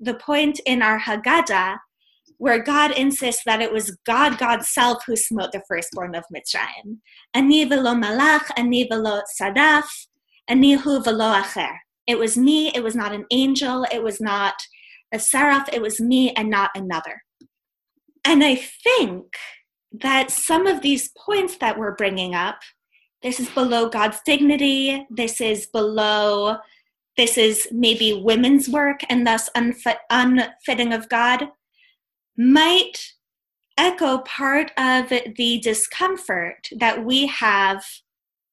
the 0.01 0.15
point 0.15 0.61
in 0.67 0.83
our 0.83 0.99
Haggadah 0.99 1.79
where 2.41 2.63
God 2.63 2.93
insists 2.93 3.43
that 3.45 3.61
it 3.61 3.71
was 3.71 3.99
God, 4.07 4.39
God's 4.39 4.71
self, 4.71 5.05
who 5.07 5.15
smote 5.15 5.53
the 5.53 5.63
firstborn 5.69 6.15
of 6.15 6.25
Mitzrayim. 6.35 6.97
Ani 7.35 7.65
velo 7.65 7.93
malach, 7.95 8.51
ani 8.57 8.89
velo 8.89 9.21
saraf, 9.39 9.85
ani 10.49 10.73
hu 10.73 11.03
velo 11.03 11.35
acher. 11.35 11.77
It 12.07 12.19
was 12.19 12.39
me, 12.39 12.69
it 12.75 12.83
was 12.83 12.97
not 12.97 13.13
an 13.13 13.27
angel, 13.31 13.85
it 13.93 14.03
was 14.03 14.23
not 14.23 14.55
a 15.13 15.19
seraph, 15.19 15.69
it 15.71 15.83
was 15.83 16.01
me 16.01 16.31
and 16.31 16.49
not 16.49 16.71
another. 16.75 17.21
And 18.25 18.43
I 18.43 18.55
think 18.55 19.27
that 19.93 20.31
some 20.31 20.67
of 20.67 20.81
these 20.81 21.11
points 21.27 21.59
that 21.59 21.79
we're 21.79 21.95
bringing 21.95 22.35
up 22.35 22.61
this 23.23 23.39
is 23.39 23.51
below 23.51 23.91
God's 23.91 24.19
dignity, 24.25 25.07
this 25.11 25.43
is 25.43 25.67
below, 25.67 26.57
this 27.19 27.37
is 27.37 27.69
maybe 27.71 28.23
women's 28.25 28.67
work 28.67 29.01
and 29.11 29.27
thus 29.27 29.51
unfit, 29.55 29.99
unfitting 30.09 30.95
of 30.95 31.07
God, 31.11 31.49
might 32.41 33.13
echo 33.77 34.19
part 34.21 34.73
of 34.79 35.11
the 35.37 35.61
discomfort 35.63 36.69
that 36.79 37.05
we 37.05 37.27
have 37.27 37.85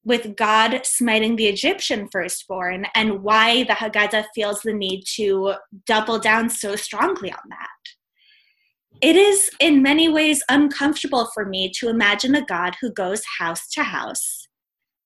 with 0.03 0.35
God 0.35 0.81
smiting 0.83 1.37
the 1.37 1.47
Egyptian 1.47 2.09
firstborn 2.11 2.85
and 2.95 3.23
why 3.23 3.63
the 3.63 3.73
Haggadah 3.73 4.25
feels 4.35 4.61
the 4.61 4.73
need 4.73 5.03
to 5.15 5.53
double 5.85 6.19
down 6.19 6.49
so 6.49 6.75
strongly 6.75 7.31
on 7.31 7.39
that. 7.49 8.99
It 9.01 9.15
is 9.15 9.49
in 9.61 9.81
many 9.81 10.09
ways 10.09 10.43
uncomfortable 10.49 11.29
for 11.33 11.45
me 11.45 11.71
to 11.77 11.87
imagine 11.87 12.35
a 12.35 12.45
God 12.45 12.75
who 12.81 12.91
goes 12.91 13.23
house 13.39 13.69
to 13.69 13.83
house 13.83 14.47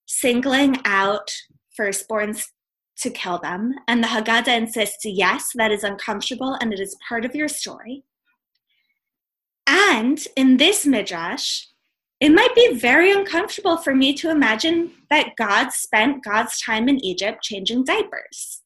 singling 0.07 0.77
out 0.85 1.31
firstborns 1.79 2.45
to 2.97 3.11
kill 3.11 3.37
them. 3.37 3.75
And 3.87 4.03
the 4.03 4.07
Haggadah 4.07 4.57
insists, 4.57 5.05
yes, 5.05 5.49
that 5.55 5.71
is 5.71 5.83
uncomfortable 5.83 6.57
and 6.59 6.73
it 6.73 6.79
is 6.79 6.97
part 7.07 7.25
of 7.25 7.35
your 7.35 7.47
story. 7.47 8.05
And 9.67 10.23
in 10.35 10.57
this 10.57 10.85
midrash, 10.85 11.65
it 12.19 12.29
might 12.29 12.53
be 12.53 12.75
very 12.75 13.11
uncomfortable 13.11 13.77
for 13.77 13.95
me 13.95 14.13
to 14.15 14.29
imagine 14.29 14.91
that 15.09 15.35
God 15.37 15.71
spent 15.71 16.23
God's 16.23 16.61
time 16.61 16.87
in 16.87 17.03
Egypt 17.03 17.41
changing 17.41 17.83
diapers. 17.83 18.61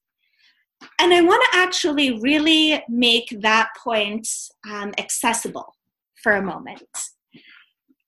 And 1.00 1.14
I 1.14 1.22
want 1.22 1.44
to 1.52 1.58
actually 1.58 2.20
really 2.20 2.84
make 2.90 3.34
that 3.42 3.70
point 3.82 4.28
um, 4.70 4.94
accessible 4.98 5.74
for 6.22 6.34
a 6.34 6.42
moment. 6.42 6.84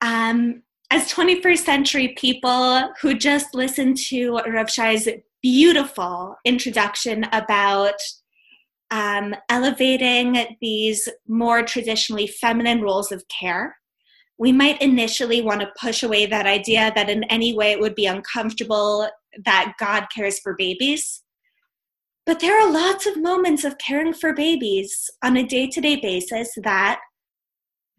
Um, 0.01 0.63
as 0.89 1.11
21st 1.11 1.57
century 1.59 2.09
people 2.17 2.89
who 3.01 3.13
just 3.13 3.53
listened 3.53 3.97
to 3.97 4.39
Rav 4.47 4.69
Shai's 4.69 5.07
beautiful 5.41 6.35
introduction 6.45 7.25
about 7.31 8.01
um, 8.91 9.35
elevating 9.49 10.57
these 10.61 11.09
more 11.27 11.63
traditionally 11.63 12.27
feminine 12.27 12.81
roles 12.81 13.11
of 13.11 13.23
care, 13.27 13.77
we 14.37 14.51
might 14.51 14.81
initially 14.81 15.41
want 15.41 15.61
to 15.61 15.73
push 15.79 16.03
away 16.03 16.25
that 16.25 16.45
idea 16.45 16.91
that 16.95 17.09
in 17.09 17.23
any 17.25 17.55
way 17.55 17.71
it 17.71 17.79
would 17.79 17.95
be 17.95 18.05
uncomfortable 18.05 19.09
that 19.45 19.73
God 19.79 20.07
cares 20.13 20.39
for 20.39 20.55
babies. 20.57 21.23
But 22.25 22.39
there 22.39 22.59
are 22.59 22.71
lots 22.71 23.05
of 23.05 23.21
moments 23.21 23.63
of 23.63 23.77
caring 23.77 24.13
for 24.13 24.33
babies 24.33 25.09
on 25.23 25.37
a 25.37 25.43
day 25.43 25.67
to 25.67 25.81
day 25.81 25.95
basis 25.95 26.51
that 26.63 26.99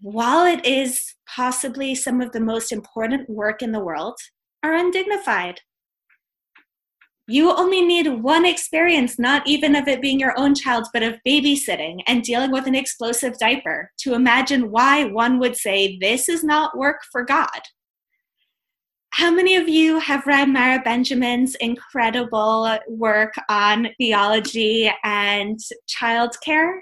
while 0.00 0.46
it 0.46 0.64
is 0.64 1.14
possibly 1.34 1.94
some 1.94 2.20
of 2.20 2.32
the 2.32 2.40
most 2.40 2.70
important 2.70 3.28
work 3.28 3.62
in 3.62 3.72
the 3.72 3.80
world, 3.80 4.16
are 4.62 4.74
undignified. 4.74 5.60
You 7.30 7.54
only 7.54 7.82
need 7.82 8.08
one 8.08 8.46
experience, 8.46 9.18
not 9.18 9.46
even 9.46 9.76
of 9.76 9.86
it 9.86 10.00
being 10.00 10.18
your 10.18 10.32
own 10.38 10.54
child, 10.54 10.86
but 10.94 11.02
of 11.02 11.18
babysitting 11.26 12.00
and 12.06 12.22
dealing 12.22 12.50
with 12.50 12.66
an 12.66 12.74
explosive 12.74 13.38
diaper 13.38 13.90
to 13.98 14.14
imagine 14.14 14.70
why 14.70 15.04
one 15.04 15.38
would 15.38 15.54
say 15.54 15.98
this 15.98 16.30
is 16.30 16.42
not 16.42 16.76
work 16.78 17.00
for 17.12 17.24
God. 17.24 17.60
how 19.12 19.30
many 19.30 19.56
of 19.56 19.68
you 19.68 19.98
have 19.98 20.26
read 20.26 20.48
Mara 20.48 20.80
Benjamin's 20.82 21.54
incredible 21.56 22.78
work 22.88 23.34
on 23.48 23.88
theology 23.98 24.90
and 25.02 25.58
childcare? 25.88 26.80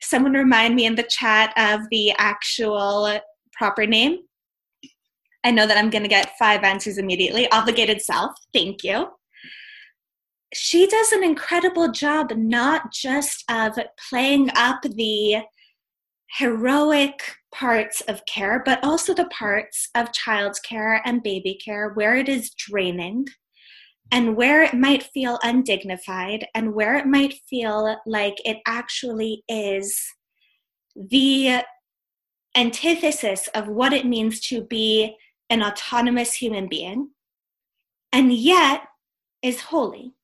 Someone 0.00 0.34
remind 0.34 0.74
me 0.74 0.86
in 0.86 0.94
the 0.96 1.02
chat 1.04 1.52
of 1.56 1.80
the 1.90 2.12
actual 2.18 3.18
proper 3.52 3.86
name. 3.86 4.18
I 5.44 5.50
know 5.50 5.66
that 5.66 5.76
I'm 5.76 5.90
going 5.90 6.02
to 6.02 6.08
get 6.08 6.36
five 6.38 6.62
answers 6.62 6.98
immediately. 6.98 7.50
Obligated 7.50 8.02
self, 8.02 8.32
thank 8.52 8.84
you. 8.84 9.08
She 10.54 10.86
does 10.86 11.12
an 11.12 11.22
incredible 11.22 11.92
job 11.92 12.32
not 12.36 12.92
just 12.92 13.44
of 13.50 13.78
playing 14.08 14.50
up 14.56 14.82
the 14.82 15.42
heroic 16.36 17.20
parts 17.52 18.00
of 18.02 18.24
care, 18.26 18.62
but 18.64 18.82
also 18.82 19.14
the 19.14 19.26
parts 19.26 19.88
of 19.94 20.12
child 20.12 20.56
care 20.62 21.02
and 21.04 21.22
baby 21.22 21.58
care 21.62 21.90
where 21.90 22.16
it 22.16 22.28
is 22.28 22.50
draining 22.50 23.26
and 24.10 24.36
where 24.36 24.62
it 24.62 24.74
might 24.74 25.02
feel 25.02 25.38
undignified 25.42 26.46
and 26.54 26.74
where 26.74 26.96
it 26.96 27.06
might 27.06 27.34
feel 27.48 27.98
like 28.06 28.36
it 28.44 28.58
actually 28.66 29.42
is 29.48 30.00
the 30.96 31.62
antithesis 32.56 33.48
of 33.48 33.68
what 33.68 33.92
it 33.92 34.06
means 34.06 34.40
to 34.40 34.62
be 34.62 35.14
an 35.50 35.62
autonomous 35.62 36.34
human 36.34 36.68
being 36.68 37.10
and 38.12 38.32
yet 38.32 38.82
is 39.42 39.62
holy. 39.62 40.14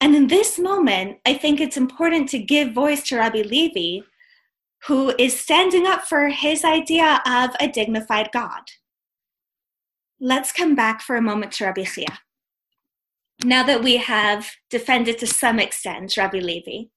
And 0.00 0.14
in 0.14 0.28
this 0.28 0.58
moment, 0.58 1.18
I 1.26 1.34
think 1.34 1.60
it's 1.60 1.76
important 1.76 2.28
to 2.30 2.38
give 2.38 2.72
voice 2.72 3.02
to 3.08 3.16
Rabbi 3.16 3.42
Levi, 3.42 4.06
who 4.86 5.12
is 5.18 5.38
standing 5.38 5.86
up 5.86 6.02
for 6.02 6.28
his 6.28 6.64
idea 6.64 7.20
of 7.26 7.50
a 7.58 7.66
dignified 7.68 8.30
God. 8.32 8.62
Let's 10.20 10.52
come 10.52 10.74
back 10.74 11.00
for 11.02 11.16
a 11.16 11.22
moment 11.22 11.52
to 11.52 11.64
Rabbi 11.64 11.84
Chia. 11.84 12.18
Now 13.44 13.62
that 13.64 13.82
we 13.82 13.96
have 13.96 14.50
defended 14.70 15.18
to 15.18 15.26
some 15.26 15.58
extent 15.58 16.16
Rabbi 16.16 16.38
Levi, 16.38 16.88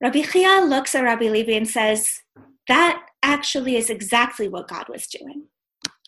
Rabbi 0.00 0.22
Chia 0.22 0.60
looks 0.60 0.94
at 0.94 1.04
Rabbi 1.04 1.28
Levi 1.28 1.52
and 1.52 1.68
says, 1.68 2.20
That 2.66 3.06
actually 3.22 3.76
is 3.76 3.90
exactly 3.90 4.48
what 4.48 4.68
God 4.68 4.86
was 4.88 5.06
doing. 5.06 5.44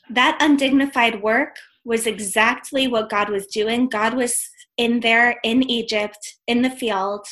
That 0.09 0.39
undignified 0.41 1.23
work 1.23 1.57
was 1.85 2.07
exactly 2.07 2.89
what 2.89 3.11
God 3.11 3.31
was 3.31 3.47
doing. 3.47 3.89
God 3.89 4.15
was 4.15 4.49
in 4.81 5.01
there 5.01 5.39
in 5.45 5.63
Egypt, 5.71 6.39
in 6.47 6.63
the 6.63 6.71
field, 6.71 7.27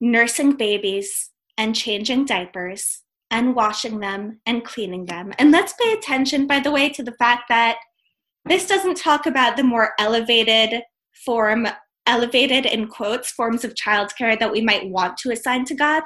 nursing 0.00 0.54
babies, 0.56 1.30
and 1.56 1.72
changing 1.76 2.26
diapers 2.26 3.02
and 3.30 3.54
washing 3.54 4.00
them 4.00 4.40
and 4.44 4.64
cleaning 4.64 5.06
them. 5.06 5.32
And 5.38 5.52
let's 5.52 5.72
pay 5.80 5.92
attention, 5.92 6.48
by 6.48 6.58
the 6.58 6.72
way, 6.72 6.88
to 6.88 7.04
the 7.04 7.12
fact 7.12 7.44
that 7.48 7.76
this 8.44 8.66
doesn't 8.66 8.96
talk 8.96 9.26
about 9.26 9.56
the 9.56 9.62
more 9.62 9.92
elevated 10.00 10.82
form, 11.24 11.68
elevated 12.06 12.66
in 12.66 12.88
quotes, 12.88 13.30
forms 13.30 13.64
of 13.64 13.74
childcare 13.74 14.36
that 14.36 14.50
we 14.50 14.60
might 14.60 14.90
want 14.90 15.16
to 15.18 15.30
assign 15.30 15.64
to 15.66 15.76
God. 15.76 16.02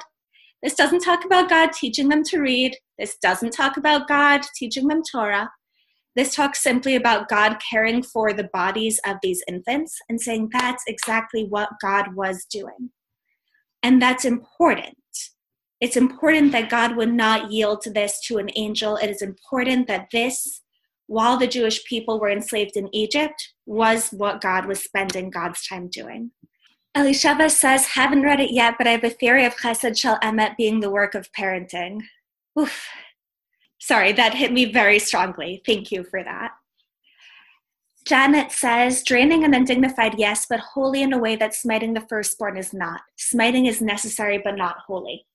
This 0.61 0.75
doesn't 0.75 1.03
talk 1.03 1.25
about 1.25 1.49
God 1.49 1.71
teaching 1.73 2.09
them 2.09 2.23
to 2.25 2.39
read. 2.39 2.77
This 2.99 3.17
doesn't 3.17 3.53
talk 3.53 3.77
about 3.77 4.07
God 4.07 4.43
teaching 4.55 4.87
them 4.87 5.01
Torah. 5.11 5.49
This 6.17 6.35
talks 6.35 6.61
simply 6.61 6.97
about 6.97 7.29
God 7.29 7.57
caring 7.69 8.03
for 8.03 8.33
the 8.33 8.49
bodies 8.51 8.99
of 9.05 9.17
these 9.21 9.41
infants 9.47 9.97
and 10.09 10.19
saying 10.19 10.49
that's 10.51 10.83
exactly 10.87 11.45
what 11.45 11.69
God 11.81 12.13
was 12.15 12.45
doing. 12.51 12.89
And 13.83 14.01
that's 14.01 14.25
important 14.25 14.97
it's 15.79 15.97
important 15.97 16.51
that 16.53 16.69
God 16.69 16.95
would 16.95 17.13
not 17.13 17.51
yield 17.51 17.81
to 17.81 17.91
this 17.91 18.19
to 18.27 18.37
an 18.37 18.49
angel. 18.55 18.95
It 18.97 19.09
is 19.09 19.21
important 19.21 19.87
that 19.87 20.07
this, 20.11 20.61
while 21.05 21.37
the 21.37 21.47
Jewish 21.47 21.83
people 21.85 22.19
were 22.19 22.31
enslaved 22.31 22.75
in 22.75 22.93
Egypt, 22.93 23.53
was 23.65 24.09
what 24.09 24.41
God 24.41 24.65
was 24.65 24.83
spending 24.83 25.29
God's 25.29 25.65
time 25.67 25.87
doing. 25.87 26.31
Elisheva 26.95 27.51
says, 27.51 27.85
haven't 27.85 28.23
read 28.23 28.39
it 28.39 28.51
yet, 28.51 28.75
but 28.79 28.87
I 28.87 28.91
have 28.91 29.03
a 29.03 29.09
theory 29.09 29.45
of 29.45 29.55
chesed 29.55 29.99
shel 29.99 30.19
emet 30.21 30.57
being 30.57 30.79
the 30.79 30.89
work 30.89 31.13
of 31.13 31.31
parenting. 31.31 32.01
Oof. 32.59 32.87
Sorry, 33.87 34.11
that 34.11 34.33
hit 34.33 34.51
me 34.51 34.65
very 34.65 34.99
strongly. 34.99 35.61
Thank 35.65 35.93
you 35.93 36.03
for 36.03 36.21
that. 36.21 36.51
Janet 38.05 38.51
says, 38.51 39.01
draining 39.01 39.45
and 39.45 39.55
undignified, 39.55 40.15
yes, 40.17 40.45
but 40.45 40.59
holy 40.59 41.01
in 41.01 41.13
a 41.13 41.17
way 41.17 41.37
that 41.37 41.55
smiting 41.55 41.93
the 41.93 42.01
firstborn 42.01 42.57
is 42.57 42.73
not. 42.73 42.99
Smiting 43.15 43.65
is 43.65 43.81
necessary, 43.81 44.41
but 44.43 44.57
not 44.57 44.79
holy. 44.85 45.25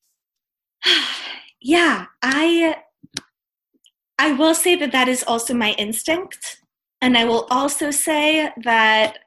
yeah, 1.62 2.06
I 2.20 2.76
I 4.18 4.32
will 4.32 4.54
say 4.54 4.76
that 4.76 4.92
that 4.92 5.08
is 5.08 5.24
also 5.26 5.54
my 5.54 5.72
instinct, 5.78 6.58
and 7.00 7.16
I 7.16 7.24
will 7.24 7.46
also 7.50 7.90
say 7.90 8.52
that 8.64 9.18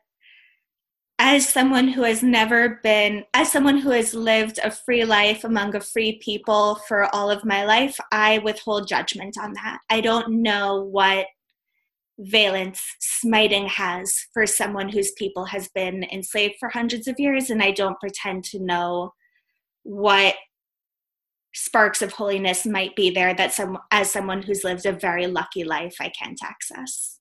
as 1.17 1.47
someone 1.47 1.87
who 1.87 2.03
has 2.03 2.21
never 2.21 2.79
been 2.83 3.23
as 3.33 3.51
someone 3.51 3.77
who 3.77 3.91
has 3.91 4.13
lived 4.13 4.59
a 4.63 4.69
free 4.69 5.05
life 5.05 5.43
among 5.43 5.75
a 5.75 5.79
free 5.79 6.19
people 6.21 6.75
for 6.87 7.13
all 7.15 7.31
of 7.31 7.45
my 7.45 7.63
life, 7.63 7.97
I 8.11 8.39
withhold 8.39 8.87
judgment 8.87 9.37
on 9.39 9.53
that. 9.53 9.79
I 9.89 10.01
don't 10.01 10.41
know 10.41 10.83
what 10.83 11.27
valence 12.19 12.81
smiting 12.99 13.67
has 13.67 14.27
for 14.33 14.45
someone 14.45 14.89
whose 14.89 15.11
people 15.13 15.45
has 15.45 15.67
been 15.69 16.03
enslaved 16.11 16.55
for 16.59 16.69
hundreds 16.69 17.07
of 17.07 17.19
years 17.19 17.49
and 17.49 17.61
I 17.61 17.71
don't 17.71 17.99
pretend 17.99 18.43
to 18.45 18.59
know 18.59 19.13
what 19.83 20.35
sparks 21.53 22.01
of 22.01 22.11
holiness 22.11 22.65
might 22.65 22.95
be 22.95 23.09
there 23.09 23.33
that 23.33 23.53
some 23.53 23.77
as 23.91 24.11
someone 24.11 24.41
who's 24.41 24.63
lived 24.63 24.85
a 24.85 24.91
very 24.91 25.27
lucky 25.27 25.63
life 25.63 25.95
I 25.99 26.09
can't 26.09 26.39
access. 26.43 27.19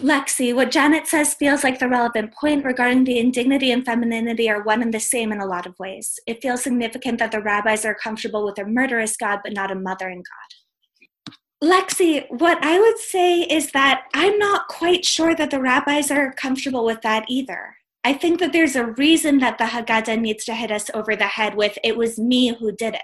Lexi, 0.00 0.54
what 0.54 0.70
Janet 0.70 1.06
says 1.06 1.34
feels 1.34 1.62
like 1.62 1.78
the 1.78 1.88
relevant 1.88 2.32
point 2.32 2.64
regarding 2.64 3.04
the 3.04 3.18
indignity 3.18 3.70
and 3.70 3.84
femininity 3.84 4.48
are 4.48 4.62
one 4.62 4.80
and 4.80 4.94
the 4.94 5.00
same 5.00 5.30
in 5.30 5.40
a 5.40 5.46
lot 5.46 5.66
of 5.66 5.78
ways. 5.78 6.18
It 6.26 6.40
feels 6.40 6.62
significant 6.62 7.18
that 7.18 7.32
the 7.32 7.42
rabbis 7.42 7.84
are 7.84 7.94
comfortable 7.94 8.46
with 8.46 8.58
a 8.58 8.64
murderous 8.64 9.14
God, 9.18 9.40
but 9.44 9.52
not 9.52 9.70
a 9.70 9.74
mothering 9.74 10.22
God. 10.22 11.34
Lexi, 11.62 12.24
what 12.30 12.64
I 12.64 12.80
would 12.80 12.98
say 12.98 13.42
is 13.42 13.72
that 13.72 14.04
I'm 14.14 14.38
not 14.38 14.68
quite 14.68 15.04
sure 15.04 15.34
that 15.34 15.50
the 15.50 15.60
rabbis 15.60 16.10
are 16.10 16.32
comfortable 16.32 16.86
with 16.86 17.02
that 17.02 17.26
either. 17.28 17.76
I 18.02 18.14
think 18.14 18.40
that 18.40 18.54
there's 18.54 18.76
a 18.76 18.86
reason 18.92 19.38
that 19.40 19.58
the 19.58 19.64
Haggadah 19.64 20.18
needs 20.18 20.46
to 20.46 20.54
hit 20.54 20.70
us 20.70 20.90
over 20.94 21.14
the 21.14 21.26
head 21.26 21.56
with, 21.56 21.76
it 21.84 21.98
was 21.98 22.18
me 22.18 22.54
who 22.54 22.72
did 22.72 22.94
it. 22.94 23.02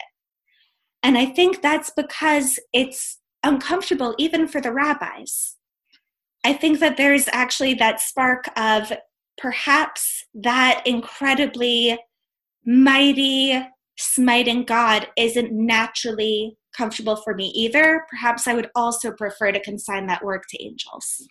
And 1.02 1.18
I 1.18 1.26
think 1.26 1.60
that's 1.60 1.90
because 1.94 2.58
it's 2.72 3.18
uncomfortable 3.44 4.14
even 4.16 4.48
for 4.48 4.62
the 4.62 4.72
rabbis. 4.72 5.55
I 6.46 6.52
think 6.52 6.78
that 6.78 6.96
there's 6.96 7.28
actually 7.32 7.74
that 7.74 8.00
spark 8.00 8.44
of 8.56 8.92
perhaps 9.36 10.24
that 10.32 10.80
incredibly 10.86 11.98
mighty, 12.64 13.60
smiting 13.98 14.62
God 14.62 15.08
isn't 15.16 15.50
naturally 15.50 16.56
comfortable 16.72 17.16
for 17.16 17.34
me 17.34 17.48
either. 17.48 18.06
Perhaps 18.08 18.46
I 18.46 18.54
would 18.54 18.70
also 18.76 19.10
prefer 19.10 19.50
to 19.50 19.58
consign 19.58 20.06
that 20.06 20.24
work 20.24 20.44
to 20.50 20.62
angels. 20.62 21.26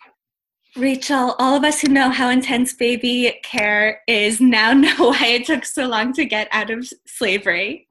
Rachel, 0.76 1.34
all 1.38 1.56
of 1.56 1.64
us 1.64 1.80
who 1.80 1.88
know 1.88 2.10
how 2.10 2.28
intense 2.28 2.74
baby 2.74 3.40
care 3.42 4.02
is 4.06 4.38
now 4.38 4.72
know 4.74 4.96
why 4.98 5.28
it 5.28 5.46
took 5.46 5.64
so 5.64 5.86
long 5.86 6.12
to 6.12 6.26
get 6.26 6.46
out 6.52 6.68
of 6.68 6.86
slavery. 7.06 7.88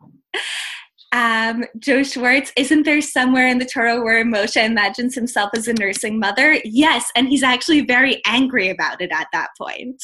Um, 1.11 1.63
Joe 1.79 2.03
Schwartz, 2.03 2.51
isn't 2.57 2.83
there 2.83 3.01
somewhere 3.01 3.47
in 3.47 3.59
the 3.59 3.65
Torah 3.65 4.03
where 4.03 4.25
Moshe 4.25 4.61
imagines 4.63 5.15
himself 5.15 5.51
as 5.55 5.67
a 5.67 5.73
nursing 5.73 6.19
mother? 6.19 6.59
Yes, 6.65 7.09
and 7.15 7.27
he's 7.29 7.43
actually 7.43 7.81
very 7.81 8.21
angry 8.25 8.69
about 8.69 9.01
it 9.01 9.11
at 9.11 9.27
that 9.31 9.49
point. 9.57 10.01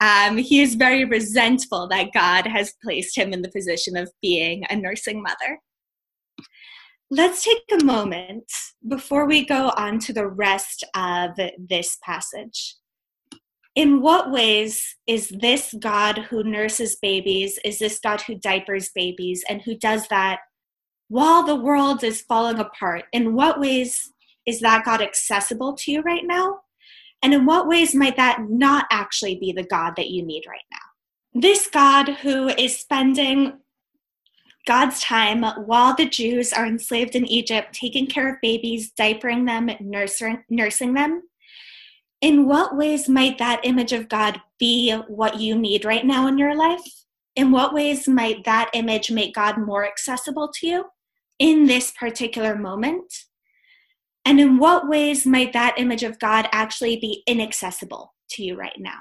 Um, 0.00 0.36
he 0.36 0.60
is 0.60 0.74
very 0.74 1.04
resentful 1.04 1.88
that 1.88 2.12
God 2.12 2.46
has 2.46 2.74
placed 2.82 3.16
him 3.16 3.32
in 3.32 3.42
the 3.42 3.50
position 3.50 3.96
of 3.96 4.12
being 4.20 4.64
a 4.68 4.76
nursing 4.76 5.22
mother. 5.22 5.60
Let's 7.10 7.44
take 7.44 7.62
a 7.80 7.84
moment 7.84 8.50
before 8.88 9.26
we 9.26 9.44
go 9.44 9.72
on 9.76 9.98
to 10.00 10.12
the 10.12 10.26
rest 10.26 10.84
of 10.94 11.30
this 11.68 11.98
passage 12.02 12.76
in 13.74 14.02
what 14.02 14.30
ways 14.30 14.96
is 15.06 15.28
this 15.28 15.74
God 15.78 16.18
who 16.18 16.44
nurses 16.44 16.96
babies, 16.96 17.58
is 17.64 17.78
this 17.78 17.98
God 17.98 18.20
who 18.22 18.34
diapers 18.34 18.90
babies, 18.94 19.44
and 19.48 19.62
who 19.62 19.74
does 19.76 20.08
that 20.08 20.40
while 21.08 21.42
the 21.42 21.56
world 21.56 22.04
is 22.04 22.22
falling 22.22 22.58
apart? 22.58 23.04
In 23.12 23.34
what 23.34 23.60
ways 23.60 24.12
is 24.46 24.60
that 24.60 24.84
God 24.84 25.00
accessible 25.00 25.74
to 25.74 25.90
you 25.90 26.02
right 26.02 26.24
now? 26.24 26.60
And 27.22 27.32
in 27.32 27.46
what 27.46 27.68
ways 27.68 27.94
might 27.94 28.16
that 28.16 28.40
not 28.48 28.86
actually 28.90 29.36
be 29.36 29.52
the 29.52 29.62
God 29.62 29.94
that 29.96 30.10
you 30.10 30.24
need 30.24 30.44
right 30.46 30.60
now? 30.70 31.40
This 31.40 31.68
God 31.68 32.08
who 32.08 32.48
is 32.48 32.78
spending 32.78 33.58
God's 34.66 35.00
time 35.00 35.42
while 35.66 35.94
the 35.94 36.08
Jews 36.08 36.52
are 36.52 36.66
enslaved 36.66 37.16
in 37.16 37.26
Egypt, 37.26 37.72
taking 37.72 38.06
care 38.06 38.32
of 38.32 38.40
babies, 38.42 38.92
diapering 38.92 39.46
them, 39.46 39.70
nursing, 39.80 40.44
nursing 40.50 40.94
them, 40.94 41.22
in 42.22 42.46
what 42.46 42.76
ways 42.76 43.08
might 43.08 43.36
that 43.38 43.60
image 43.64 43.92
of 43.92 44.08
God 44.08 44.40
be 44.58 44.92
what 45.08 45.40
you 45.40 45.58
need 45.58 45.84
right 45.84 46.06
now 46.06 46.28
in 46.28 46.38
your 46.38 46.54
life? 46.54 47.04
In 47.34 47.50
what 47.50 47.74
ways 47.74 48.08
might 48.08 48.44
that 48.44 48.70
image 48.74 49.10
make 49.10 49.34
God 49.34 49.58
more 49.58 49.84
accessible 49.86 50.50
to 50.60 50.66
you 50.66 50.84
in 51.38 51.66
this 51.66 51.90
particular 51.90 52.56
moment? 52.56 53.12
And 54.24 54.38
in 54.38 54.58
what 54.58 54.88
ways 54.88 55.26
might 55.26 55.52
that 55.52 55.78
image 55.78 56.04
of 56.04 56.20
God 56.20 56.48
actually 56.52 56.96
be 56.96 57.24
inaccessible 57.26 58.14
to 58.30 58.44
you 58.44 58.54
right 58.54 58.78
now? 58.78 58.98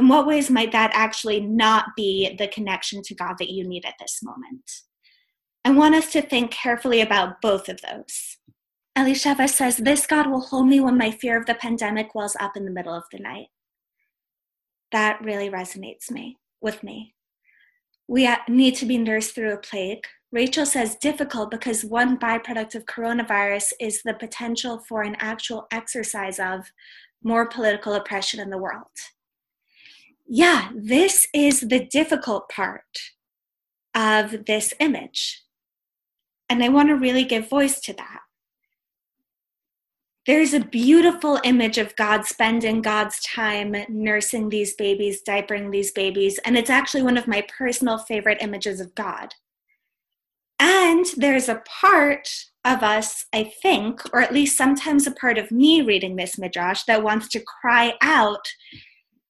In 0.00 0.08
what 0.08 0.26
ways 0.26 0.50
might 0.50 0.72
that 0.72 0.90
actually 0.92 1.40
not 1.40 1.86
be 1.96 2.34
the 2.36 2.48
connection 2.48 3.00
to 3.04 3.14
God 3.14 3.36
that 3.38 3.50
you 3.50 3.66
need 3.66 3.84
at 3.84 3.94
this 4.00 4.18
moment? 4.24 4.70
I 5.64 5.70
want 5.70 5.94
us 5.94 6.10
to 6.12 6.22
think 6.22 6.50
carefully 6.50 7.00
about 7.00 7.40
both 7.40 7.68
of 7.68 7.80
those. 7.80 8.35
Elisheva 8.96 9.48
says, 9.48 9.76
This 9.76 10.06
God 10.06 10.28
will 10.28 10.40
hold 10.40 10.68
me 10.68 10.80
when 10.80 10.96
my 10.96 11.10
fear 11.10 11.38
of 11.38 11.46
the 11.46 11.54
pandemic 11.54 12.14
wells 12.14 12.36
up 12.40 12.56
in 12.56 12.64
the 12.64 12.70
middle 12.70 12.94
of 12.94 13.04
the 13.12 13.18
night. 13.18 13.48
That 14.92 15.22
really 15.22 15.50
resonates 15.50 16.10
me 16.10 16.38
with 16.60 16.82
me. 16.82 17.14
We 18.08 18.28
need 18.48 18.76
to 18.76 18.86
be 18.86 18.98
nursed 18.98 19.34
through 19.34 19.52
a 19.52 19.58
plague. 19.58 20.04
Rachel 20.32 20.64
says 20.64 20.96
difficult 20.96 21.50
because 21.50 21.84
one 21.84 22.18
byproduct 22.18 22.74
of 22.74 22.86
coronavirus 22.86 23.72
is 23.80 24.02
the 24.02 24.14
potential 24.14 24.82
for 24.88 25.02
an 25.02 25.16
actual 25.18 25.66
exercise 25.70 26.38
of 26.38 26.70
more 27.22 27.46
political 27.46 27.94
oppression 27.94 28.40
in 28.40 28.50
the 28.50 28.58
world 28.58 28.86
yeah, 30.26 30.70
this 30.74 31.26
is 31.32 31.60
the 31.60 31.84
difficult 31.86 32.48
part 32.48 32.82
of 33.94 34.46
this 34.46 34.74
image. 34.80 35.42
And 36.48 36.62
I 36.62 36.68
want 36.68 36.88
to 36.88 36.96
really 36.96 37.24
give 37.24 37.48
voice 37.48 37.80
to 37.80 37.92
that. 37.94 38.20
There's 40.26 40.54
a 40.54 40.60
beautiful 40.60 41.38
image 41.44 41.78
of 41.78 41.94
God 41.94 42.26
spending 42.26 42.82
God's 42.82 43.20
time 43.20 43.76
nursing 43.88 44.48
these 44.48 44.74
babies, 44.74 45.22
diapering 45.22 45.70
these 45.70 45.92
babies, 45.92 46.38
and 46.44 46.58
it's 46.58 46.70
actually 46.70 47.02
one 47.02 47.16
of 47.16 47.28
my 47.28 47.46
personal 47.56 47.98
favorite 47.98 48.38
images 48.40 48.80
of 48.80 48.92
God. 48.96 49.34
And 50.58 51.06
there's 51.16 51.48
a 51.48 51.62
part 51.80 52.28
of 52.64 52.82
us, 52.82 53.26
I 53.32 53.52
think, 53.62 54.02
or 54.12 54.20
at 54.20 54.32
least 54.32 54.56
sometimes 54.56 55.06
a 55.06 55.12
part 55.12 55.38
of 55.38 55.52
me 55.52 55.82
reading 55.82 56.16
this 56.16 56.38
midrash 56.38 56.82
that 56.84 57.04
wants 57.04 57.28
to 57.28 57.44
cry 57.60 57.94
out 58.00 58.48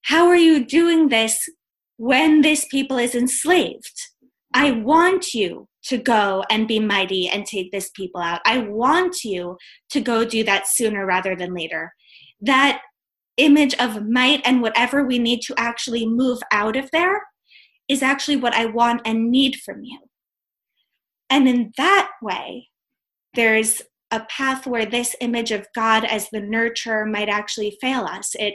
how 0.04 0.28
are 0.28 0.36
you 0.36 0.64
doing 0.64 1.08
this 1.08 1.46
when 1.98 2.40
this 2.40 2.64
people 2.70 2.96
is 2.96 3.14
enslaved? 3.14 4.00
I 4.54 4.70
want 4.70 5.34
you 5.34 5.68
to 5.88 5.98
go 5.98 6.44
and 6.50 6.68
be 6.68 6.80
mighty 6.80 7.28
and 7.28 7.46
take 7.46 7.70
this 7.70 7.90
people 7.90 8.20
out. 8.20 8.40
I 8.44 8.58
want 8.58 9.24
you 9.24 9.56
to 9.90 10.00
go 10.00 10.24
do 10.24 10.42
that 10.44 10.66
sooner 10.66 11.06
rather 11.06 11.36
than 11.36 11.54
later. 11.54 11.92
That 12.40 12.82
image 13.36 13.74
of 13.74 14.06
might 14.06 14.42
and 14.44 14.62
whatever 14.62 15.04
we 15.04 15.18
need 15.18 15.40
to 15.42 15.54
actually 15.56 16.06
move 16.06 16.40
out 16.52 16.76
of 16.76 16.90
there 16.90 17.22
is 17.88 18.02
actually 18.02 18.36
what 18.36 18.54
I 18.54 18.66
want 18.66 19.02
and 19.04 19.30
need 19.30 19.56
from 19.64 19.84
you. 19.84 19.98
And 21.30 21.48
in 21.48 21.72
that 21.76 22.10
way, 22.22 22.68
there's 23.34 23.82
a 24.10 24.20
path 24.20 24.66
where 24.66 24.86
this 24.86 25.14
image 25.20 25.50
of 25.50 25.66
God 25.74 26.04
as 26.04 26.28
the 26.30 26.40
nurturer 26.40 27.10
might 27.10 27.28
actually 27.28 27.76
fail 27.80 28.04
us. 28.04 28.34
It 28.38 28.54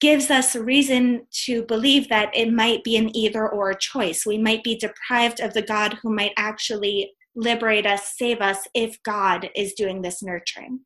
gives 0.00 0.30
us 0.30 0.54
a 0.54 0.62
reason 0.62 1.26
to 1.44 1.62
believe 1.62 2.08
that 2.08 2.30
it 2.34 2.52
might 2.52 2.84
be 2.84 2.96
an 2.96 3.14
either 3.16 3.48
or 3.48 3.72
choice. 3.74 4.26
We 4.26 4.38
might 4.38 4.62
be 4.64 4.76
deprived 4.76 5.40
of 5.40 5.54
the 5.54 5.62
God 5.62 5.98
who 6.02 6.14
might 6.14 6.32
actually 6.36 7.12
liberate 7.34 7.86
us, 7.86 8.14
save 8.16 8.40
us, 8.40 8.66
if 8.74 9.02
God 9.02 9.50
is 9.54 9.74
doing 9.74 10.02
this 10.02 10.22
nurturing. 10.22 10.80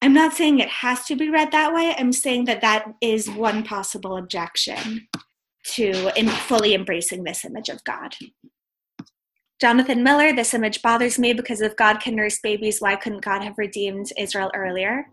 I'm 0.00 0.14
not 0.14 0.32
saying 0.32 0.58
it 0.58 0.68
has 0.68 1.04
to 1.06 1.14
be 1.14 1.30
read 1.30 1.52
that 1.52 1.72
way. 1.72 1.94
I'm 1.96 2.12
saying 2.12 2.46
that 2.46 2.60
that 2.62 2.86
is 3.00 3.30
one 3.30 3.62
possible 3.62 4.16
objection 4.16 5.06
to 5.64 6.18
in 6.18 6.28
fully 6.28 6.74
embracing 6.74 7.22
this 7.22 7.44
image 7.44 7.68
of 7.68 7.84
God. 7.84 8.16
Jonathan 9.60 10.02
Miller, 10.02 10.34
this 10.34 10.54
image 10.54 10.82
bothers 10.82 11.20
me 11.20 11.32
because 11.32 11.60
if 11.60 11.76
God 11.76 12.00
can 12.00 12.16
nurse 12.16 12.40
babies, 12.42 12.80
why 12.80 12.96
couldn't 12.96 13.24
God 13.24 13.44
have 13.44 13.58
redeemed 13.58 14.10
Israel 14.18 14.50
earlier? 14.56 15.06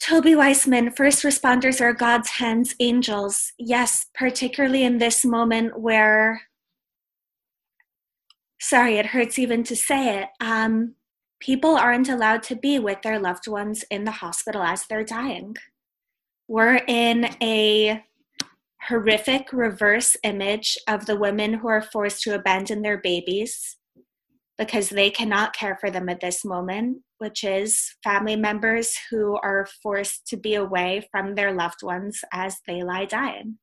Toby 0.00 0.34
Weissman, 0.34 0.92
first 0.92 1.24
responders 1.24 1.80
are 1.80 1.92
God's 1.92 2.30
hands, 2.30 2.74
angels. 2.78 3.52
Yes, 3.58 4.06
particularly 4.14 4.84
in 4.84 4.98
this 4.98 5.24
moment 5.24 5.78
where, 5.78 6.42
sorry, 8.60 8.96
it 8.96 9.06
hurts 9.06 9.38
even 9.38 9.64
to 9.64 9.74
say 9.74 10.20
it, 10.20 10.28
um, 10.40 10.94
people 11.40 11.76
aren't 11.76 12.08
allowed 12.08 12.42
to 12.44 12.56
be 12.56 12.78
with 12.78 13.02
their 13.02 13.18
loved 13.18 13.48
ones 13.48 13.84
in 13.90 14.04
the 14.04 14.12
hospital 14.12 14.62
as 14.62 14.84
they're 14.86 15.04
dying. 15.04 15.56
We're 16.46 16.80
in 16.86 17.28
a 17.42 18.04
horrific 18.88 19.52
reverse 19.52 20.16
image 20.22 20.78
of 20.86 21.06
the 21.06 21.16
women 21.16 21.54
who 21.54 21.68
are 21.68 21.82
forced 21.82 22.22
to 22.22 22.34
abandon 22.34 22.82
their 22.82 22.98
babies 22.98 23.77
because 24.58 24.88
they 24.88 25.10
cannot 25.10 25.54
care 25.54 25.78
for 25.80 25.90
them 25.90 26.08
at 26.08 26.20
this 26.20 26.44
moment 26.44 26.98
which 27.18 27.42
is 27.44 27.96
family 28.02 28.36
members 28.36 28.96
who 29.10 29.36
are 29.42 29.66
forced 29.82 30.26
to 30.28 30.36
be 30.36 30.54
away 30.54 31.06
from 31.10 31.34
their 31.34 31.52
loved 31.52 31.82
ones 31.82 32.20
as 32.32 32.56
they 32.66 32.82
lie 32.82 33.04
dying. 33.04 33.58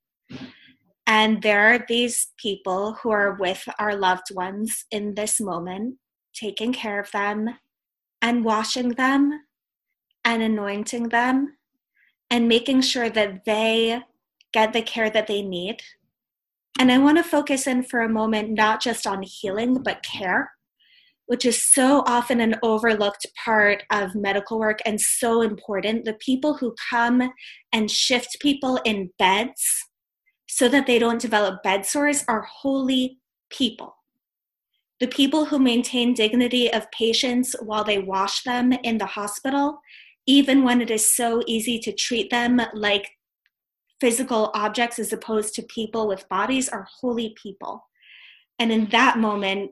And 1.08 1.42
there 1.42 1.74
are 1.74 1.86
these 1.88 2.28
people 2.38 2.94
who 3.02 3.12
are 3.12 3.38
with 3.40 3.64
our 3.80 3.96
loved 3.96 4.34
ones 4.34 4.86
in 4.92 5.16
this 5.16 5.40
moment, 5.40 5.98
taking 6.34 6.74
care 6.74 7.00
of 7.00 7.12
them 7.12 7.50
and 8.22 8.44
washing 8.44 8.90
them 8.90 9.32
and 10.26 10.42
anointing 10.42 11.10
them 11.10 11.58
and 12.30 12.48
making 12.48 12.82
sure 12.82 13.10
that 13.10 13.46
they 13.46 14.02
get 14.52 14.74
the 14.74 14.82
care 14.82 15.10
that 15.10 15.28
they 15.28 15.44
need. 15.44 15.82
And 16.78 16.92
I 16.92 16.98
want 16.98 17.18
to 17.20 17.24
focus 17.24 17.68
in 17.68 17.84
for 17.84 18.02
a 18.02 18.10
moment 18.10 18.50
not 18.50 18.82
just 18.82 19.08
on 19.08 19.22
healing, 19.22 19.82
but 19.84 20.04
care 20.04 20.55
which 21.28 21.46
is 21.46 21.62
so 21.62 22.04
often 22.06 22.40
an 22.40 22.56
overlooked 22.62 23.26
part 23.44 23.84
of 23.92 24.16
medical 24.16 24.60
work 24.60 24.80
and 24.86 25.00
so 25.00 25.42
important. 25.42 26.06
The 26.06 26.14
people 26.16 26.56
who 26.56 26.76
come 26.90 27.32
and 27.74 27.90
shift 27.90 28.38
people 28.40 28.80
in 28.86 29.10
beds 29.18 29.64
so 30.48 30.70
that 30.70 30.86
they 30.88 31.00
don't 31.00 31.22
develop 31.22 31.64
bed 31.64 31.86
sores 31.86 32.24
are 32.28 32.48
holy 32.62 33.20
people. 33.50 33.96
The 35.00 35.08
people 35.08 35.46
who 35.46 35.60
maintain 35.60 36.14
dignity 36.14 36.72
of 36.72 36.90
patients 36.92 37.56
while 37.62 37.84
they 37.84 38.00
wash 38.00 38.44
them 38.44 38.72
in 38.72 38.98
the 38.98 39.06
hospital, 39.06 39.82
even 40.26 40.64
when 40.64 40.80
it 40.80 40.90
is 40.90 41.14
so 41.14 41.44
easy 41.48 41.80
to 41.80 41.92
treat 41.92 42.30
them 42.30 42.62
like 42.74 43.10
physical 44.00 44.52
objects 44.54 45.00
as 45.00 45.12
opposed 45.12 45.54
to 45.56 45.64
people 45.64 46.08
with 46.08 46.30
bodies, 46.30 46.70
are 46.70 46.88
holy 47.02 47.36
people. 47.42 47.86
And 48.60 48.72
in 48.72 48.86
that 48.92 49.18
moment, 49.18 49.72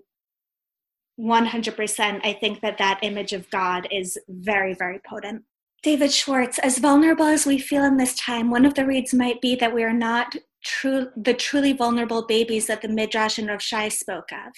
100% 1.20 2.22
i 2.24 2.34
think 2.34 2.60
that 2.62 2.78
that 2.78 3.00
image 3.04 3.34
of 3.34 3.50
god 3.52 3.88
is 3.92 4.18
very 4.28 4.74
very 4.74 5.00
potent. 5.08 5.44
David 5.84 6.12
schwartz 6.12 6.60
as 6.60 6.80
vulnerable 6.80 7.26
as 7.26 7.46
we 7.46 7.60
feel 7.60 7.84
in 7.84 7.98
this 7.98 8.16
time 8.16 8.50
one 8.50 8.66
of 8.66 8.74
the 8.74 8.86
reads 8.86 9.14
might 9.14 9.40
be 9.42 9.56
that 9.56 9.74
we 9.74 9.84
are 9.84 9.94
not 9.94 10.36
true 10.64 11.10
the 11.16 11.34
truly 11.34 11.74
vulnerable 11.74 12.26
babies 12.26 12.68
that 12.68 12.82
the 12.82 12.88
midrash 12.88 13.38
and 13.38 13.50
rav 13.50 13.62
shai 13.62 13.90
spoke 13.90 14.32
of. 14.32 14.54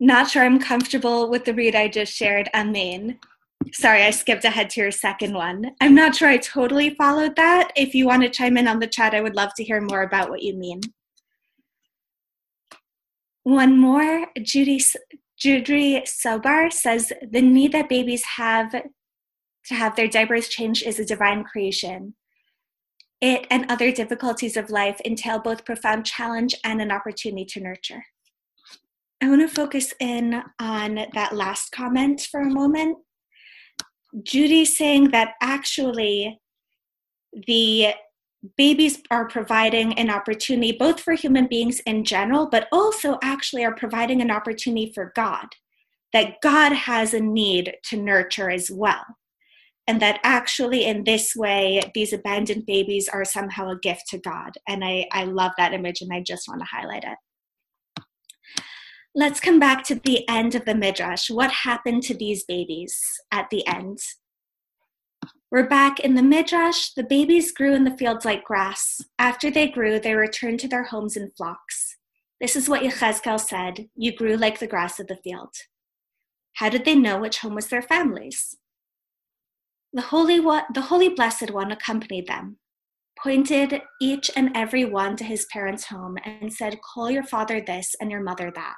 Not 0.00 0.30
sure 0.30 0.44
i'm 0.44 0.60
comfortable 0.60 1.28
with 1.28 1.44
the 1.44 1.52
read 1.52 1.74
i 1.74 1.88
just 1.88 2.12
shared 2.12 2.48
amen 2.54 3.18
sorry 3.72 4.04
i 4.04 4.10
skipped 4.10 4.44
ahead 4.44 4.70
to 4.70 4.80
your 4.80 4.90
second 4.90 5.34
one. 5.34 5.72
I'm 5.80 5.94
not 5.94 6.14
sure 6.14 6.28
i 6.28 6.38
totally 6.38 6.90
followed 6.94 7.36
that. 7.36 7.72
If 7.76 7.94
you 7.94 8.06
want 8.06 8.22
to 8.22 8.30
chime 8.30 8.56
in 8.56 8.68
on 8.68 8.78
the 8.78 8.86
chat 8.86 9.14
i 9.14 9.20
would 9.20 9.36
love 9.36 9.50
to 9.56 9.64
hear 9.64 9.80
more 9.80 10.02
about 10.02 10.30
what 10.30 10.42
you 10.42 10.54
mean. 10.54 10.80
One 13.42 13.78
more, 13.78 14.26
Judy, 14.42 14.78
Judy 15.38 16.02
Sobar 16.04 16.72
says 16.72 17.12
the 17.30 17.40
need 17.40 17.72
that 17.72 17.88
babies 17.88 18.24
have 18.36 18.72
to 18.72 19.74
have 19.74 19.94
their 19.94 20.08
diapers 20.08 20.48
changed 20.48 20.84
is 20.84 20.98
a 20.98 21.04
divine 21.04 21.44
creation. 21.44 22.14
It 23.20 23.46
and 23.50 23.70
other 23.70 23.92
difficulties 23.92 24.56
of 24.56 24.70
life 24.70 25.00
entail 25.04 25.38
both 25.38 25.64
profound 25.64 26.06
challenge 26.06 26.54
and 26.64 26.80
an 26.80 26.90
opportunity 26.90 27.44
to 27.46 27.60
nurture. 27.60 28.04
I 29.20 29.28
want 29.28 29.40
to 29.42 29.54
focus 29.54 29.92
in 30.00 30.42
on 30.60 31.06
that 31.14 31.34
last 31.34 31.70
comment 31.72 32.20
for 32.20 32.40
a 32.40 32.50
moment. 32.50 32.98
Judy 34.22 34.64
saying 34.64 35.10
that 35.10 35.34
actually 35.42 36.40
the 37.46 37.94
babies 38.56 39.02
are 39.10 39.28
providing 39.28 39.98
an 39.98 40.10
opportunity 40.10 40.72
both 40.72 41.00
for 41.00 41.14
human 41.14 41.46
beings 41.46 41.80
in 41.80 42.04
general, 42.04 42.48
but 42.48 42.68
also 42.70 43.18
actually 43.22 43.64
are 43.64 43.74
providing 43.74 44.20
an 44.20 44.30
opportunity 44.30 44.92
for 44.94 45.12
God, 45.16 45.46
that 46.12 46.40
God 46.42 46.72
has 46.72 47.14
a 47.14 47.20
need 47.20 47.74
to 47.84 47.96
nurture 47.96 48.50
as 48.50 48.70
well. 48.70 49.04
And 49.86 50.02
that 50.02 50.20
actually, 50.22 50.84
in 50.84 51.04
this 51.04 51.34
way, 51.34 51.80
these 51.94 52.12
abandoned 52.12 52.66
babies 52.66 53.08
are 53.08 53.24
somehow 53.24 53.70
a 53.70 53.78
gift 53.78 54.02
to 54.10 54.18
God. 54.18 54.52
And 54.68 54.84
I, 54.84 55.06
I 55.12 55.24
love 55.24 55.52
that 55.56 55.72
image 55.72 56.02
and 56.02 56.12
I 56.12 56.20
just 56.20 56.46
want 56.46 56.60
to 56.60 56.66
highlight 56.70 57.04
it. 57.04 58.04
Let's 59.14 59.40
come 59.40 59.58
back 59.58 59.82
to 59.84 59.94
the 59.94 60.28
end 60.28 60.54
of 60.54 60.66
the 60.66 60.74
Midrash. 60.74 61.30
What 61.30 61.50
happened 61.50 62.02
to 62.04 62.14
these 62.14 62.44
babies 62.44 63.00
at 63.32 63.48
the 63.50 63.66
end? 63.66 63.98
We're 65.50 65.66
back 65.66 65.98
in 66.00 66.14
the 66.14 66.22
Midrash. 66.22 66.90
The 66.90 67.02
babies 67.02 67.52
grew 67.52 67.72
in 67.72 67.84
the 67.84 67.96
fields 67.96 68.26
like 68.26 68.44
grass. 68.44 69.00
After 69.18 69.50
they 69.50 69.66
grew, 69.66 69.98
they 69.98 70.14
returned 70.14 70.60
to 70.60 70.68
their 70.68 70.84
homes 70.84 71.16
in 71.16 71.30
flocks. 71.30 71.96
This 72.38 72.54
is 72.54 72.68
what 72.68 72.82
Yechezkel 72.82 73.40
said 73.40 73.88
You 73.96 74.14
grew 74.14 74.36
like 74.36 74.58
the 74.58 74.66
grass 74.66 75.00
of 75.00 75.06
the 75.06 75.16
field. 75.16 75.54
How 76.56 76.68
did 76.68 76.84
they 76.84 76.94
know 76.94 77.18
which 77.18 77.38
home 77.38 77.54
was 77.54 77.68
their 77.68 77.80
family's? 77.80 78.58
The 79.94 80.02
Holy, 80.02 80.38
one, 80.38 80.64
the 80.74 80.82
Holy 80.82 81.08
Blessed 81.08 81.50
One 81.50 81.72
accompanied 81.72 82.26
them, 82.26 82.58
pointed 83.18 83.80
each 84.02 84.30
and 84.36 84.50
every 84.54 84.84
one 84.84 85.16
to 85.16 85.24
his 85.24 85.46
parents' 85.50 85.86
home, 85.86 86.18
and 86.26 86.52
said, 86.52 86.82
Call 86.82 87.10
your 87.10 87.24
father 87.24 87.62
this 87.62 87.96
and 88.02 88.10
your 88.10 88.22
mother 88.22 88.52
that. 88.54 88.74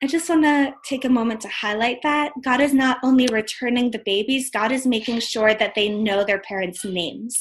I 0.00 0.06
just 0.06 0.28
want 0.28 0.44
to 0.44 0.74
take 0.84 1.04
a 1.04 1.08
moment 1.08 1.40
to 1.40 1.48
highlight 1.48 2.02
that. 2.04 2.30
God 2.44 2.60
is 2.60 2.72
not 2.72 2.98
only 3.02 3.26
returning 3.26 3.90
the 3.90 4.02
babies, 4.04 4.48
God 4.48 4.70
is 4.70 4.86
making 4.86 5.18
sure 5.18 5.54
that 5.54 5.74
they 5.74 5.88
know 5.88 6.24
their 6.24 6.40
parents' 6.40 6.84
names. 6.84 7.36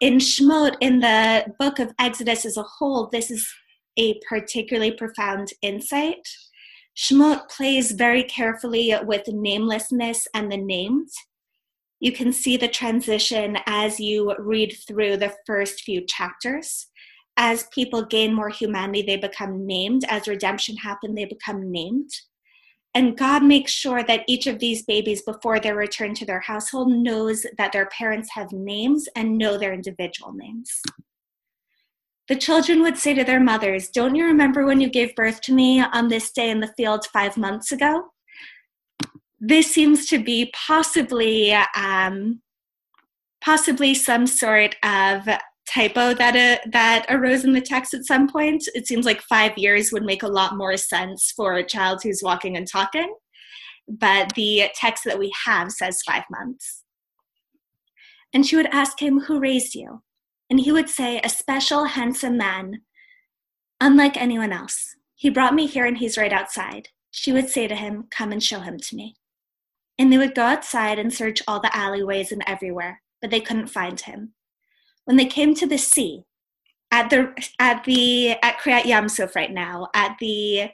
In 0.00 0.18
Shemot, 0.18 0.76
in 0.80 0.98
the 0.98 1.46
book 1.60 1.78
of 1.78 1.92
Exodus 2.00 2.44
as 2.44 2.56
a 2.56 2.64
whole, 2.64 3.08
this 3.12 3.30
is 3.30 3.48
a 3.96 4.18
particularly 4.28 4.90
profound 4.90 5.52
insight. 5.62 6.28
Shemot 6.96 7.48
plays 7.48 7.92
very 7.92 8.24
carefully 8.24 8.92
with 9.04 9.28
namelessness 9.28 10.26
and 10.34 10.50
the 10.50 10.56
named. 10.56 11.08
You 12.00 12.10
can 12.10 12.32
see 12.32 12.56
the 12.56 12.66
transition 12.66 13.58
as 13.66 14.00
you 14.00 14.34
read 14.40 14.76
through 14.88 15.18
the 15.18 15.34
first 15.46 15.82
few 15.82 16.04
chapters 16.04 16.89
as 17.40 17.66
people 17.72 18.04
gain 18.04 18.34
more 18.34 18.50
humanity, 18.50 19.00
they 19.00 19.16
become 19.16 19.66
named. 19.66 20.04
As 20.08 20.28
redemption 20.28 20.76
happened, 20.76 21.16
they 21.16 21.24
become 21.24 21.72
named. 21.72 22.10
And 22.94 23.16
God 23.16 23.42
makes 23.42 23.72
sure 23.72 24.02
that 24.02 24.24
each 24.28 24.46
of 24.46 24.58
these 24.58 24.82
babies, 24.82 25.22
before 25.22 25.58
their 25.58 25.74
return 25.74 26.12
to 26.16 26.26
their 26.26 26.40
household, 26.40 26.92
knows 26.92 27.46
that 27.56 27.72
their 27.72 27.86
parents 27.86 28.28
have 28.34 28.52
names 28.52 29.08
and 29.16 29.38
know 29.38 29.56
their 29.56 29.72
individual 29.72 30.34
names. 30.34 30.82
The 32.28 32.36
children 32.36 32.82
would 32.82 32.98
say 32.98 33.14
to 33.14 33.24
their 33.24 33.40
mothers, 33.40 33.88
Don't 33.88 34.16
you 34.16 34.26
remember 34.26 34.66
when 34.66 34.82
you 34.82 34.90
gave 34.90 35.16
birth 35.16 35.40
to 35.42 35.54
me 35.54 35.80
on 35.80 36.08
this 36.08 36.30
day 36.32 36.50
in 36.50 36.60
the 36.60 36.74
field 36.76 37.06
five 37.06 37.38
months 37.38 37.72
ago? 37.72 38.02
This 39.40 39.72
seems 39.72 40.06
to 40.08 40.22
be 40.22 40.52
possibly 40.54 41.54
um, 41.74 42.42
possibly 43.40 43.94
some 43.94 44.26
sort 44.26 44.76
of 44.82 45.26
typo 45.70 46.14
that 46.14 46.34
uh, 46.36 46.68
that 46.70 47.06
arose 47.08 47.44
in 47.44 47.52
the 47.52 47.60
text 47.60 47.94
at 47.94 48.04
some 48.04 48.28
point. 48.28 48.64
It 48.74 48.86
seems 48.86 49.06
like 49.06 49.22
five 49.22 49.56
years 49.56 49.92
would 49.92 50.04
make 50.04 50.22
a 50.22 50.28
lot 50.28 50.56
more 50.56 50.76
sense 50.76 51.32
for 51.34 51.54
a 51.54 51.66
child 51.66 52.00
who's 52.02 52.22
walking 52.22 52.56
and 52.56 52.66
talking, 52.66 53.14
but 53.88 54.34
the 54.34 54.68
text 54.74 55.04
that 55.04 55.18
we 55.18 55.32
have 55.46 55.70
says 55.70 56.02
five 56.02 56.24
months. 56.30 56.84
And 58.32 58.46
she 58.46 58.56
would 58.56 58.66
ask 58.66 59.00
him, 59.00 59.20
"Who 59.20 59.40
raised 59.40 59.74
you?" 59.74 60.02
And 60.48 60.60
he 60.60 60.72
would 60.72 60.88
say, 60.88 61.20
"A 61.22 61.28
special, 61.28 61.84
handsome 61.84 62.36
man, 62.36 62.82
unlike 63.80 64.16
anyone 64.16 64.52
else. 64.52 64.96
He 65.14 65.30
brought 65.30 65.54
me 65.54 65.66
here, 65.66 65.86
and 65.86 65.98
he's 65.98 66.18
right 66.18 66.32
outside." 66.32 66.88
She 67.12 67.32
would 67.32 67.48
say 67.48 67.68
to 67.68 67.74
him, 67.74 68.08
"Come 68.10 68.32
and 68.32 68.42
show 68.42 68.60
him 68.60 68.78
to 68.78 68.96
me." 68.96 69.16
And 69.98 70.12
they 70.12 70.18
would 70.18 70.34
go 70.34 70.42
outside 70.42 70.98
and 70.98 71.12
search 71.12 71.42
all 71.46 71.60
the 71.60 71.76
alleyways 71.76 72.32
and 72.32 72.42
everywhere, 72.46 73.02
but 73.20 73.30
they 73.30 73.40
couldn't 73.40 73.66
find 73.66 74.00
him 74.00 74.34
when 75.10 75.16
they 75.16 75.26
came 75.26 75.56
to 75.56 75.66
the 75.66 75.76
sea 75.76 76.22
at 76.92 77.10
the 77.10 77.34
at 77.58 77.82
the 77.82 78.30
at 78.44 78.58
Kriyat 78.58 78.84
Yam 78.84 79.08
Suf 79.08 79.34
right 79.34 79.50
now 79.50 79.88
at 79.92 80.16
the 80.20 80.70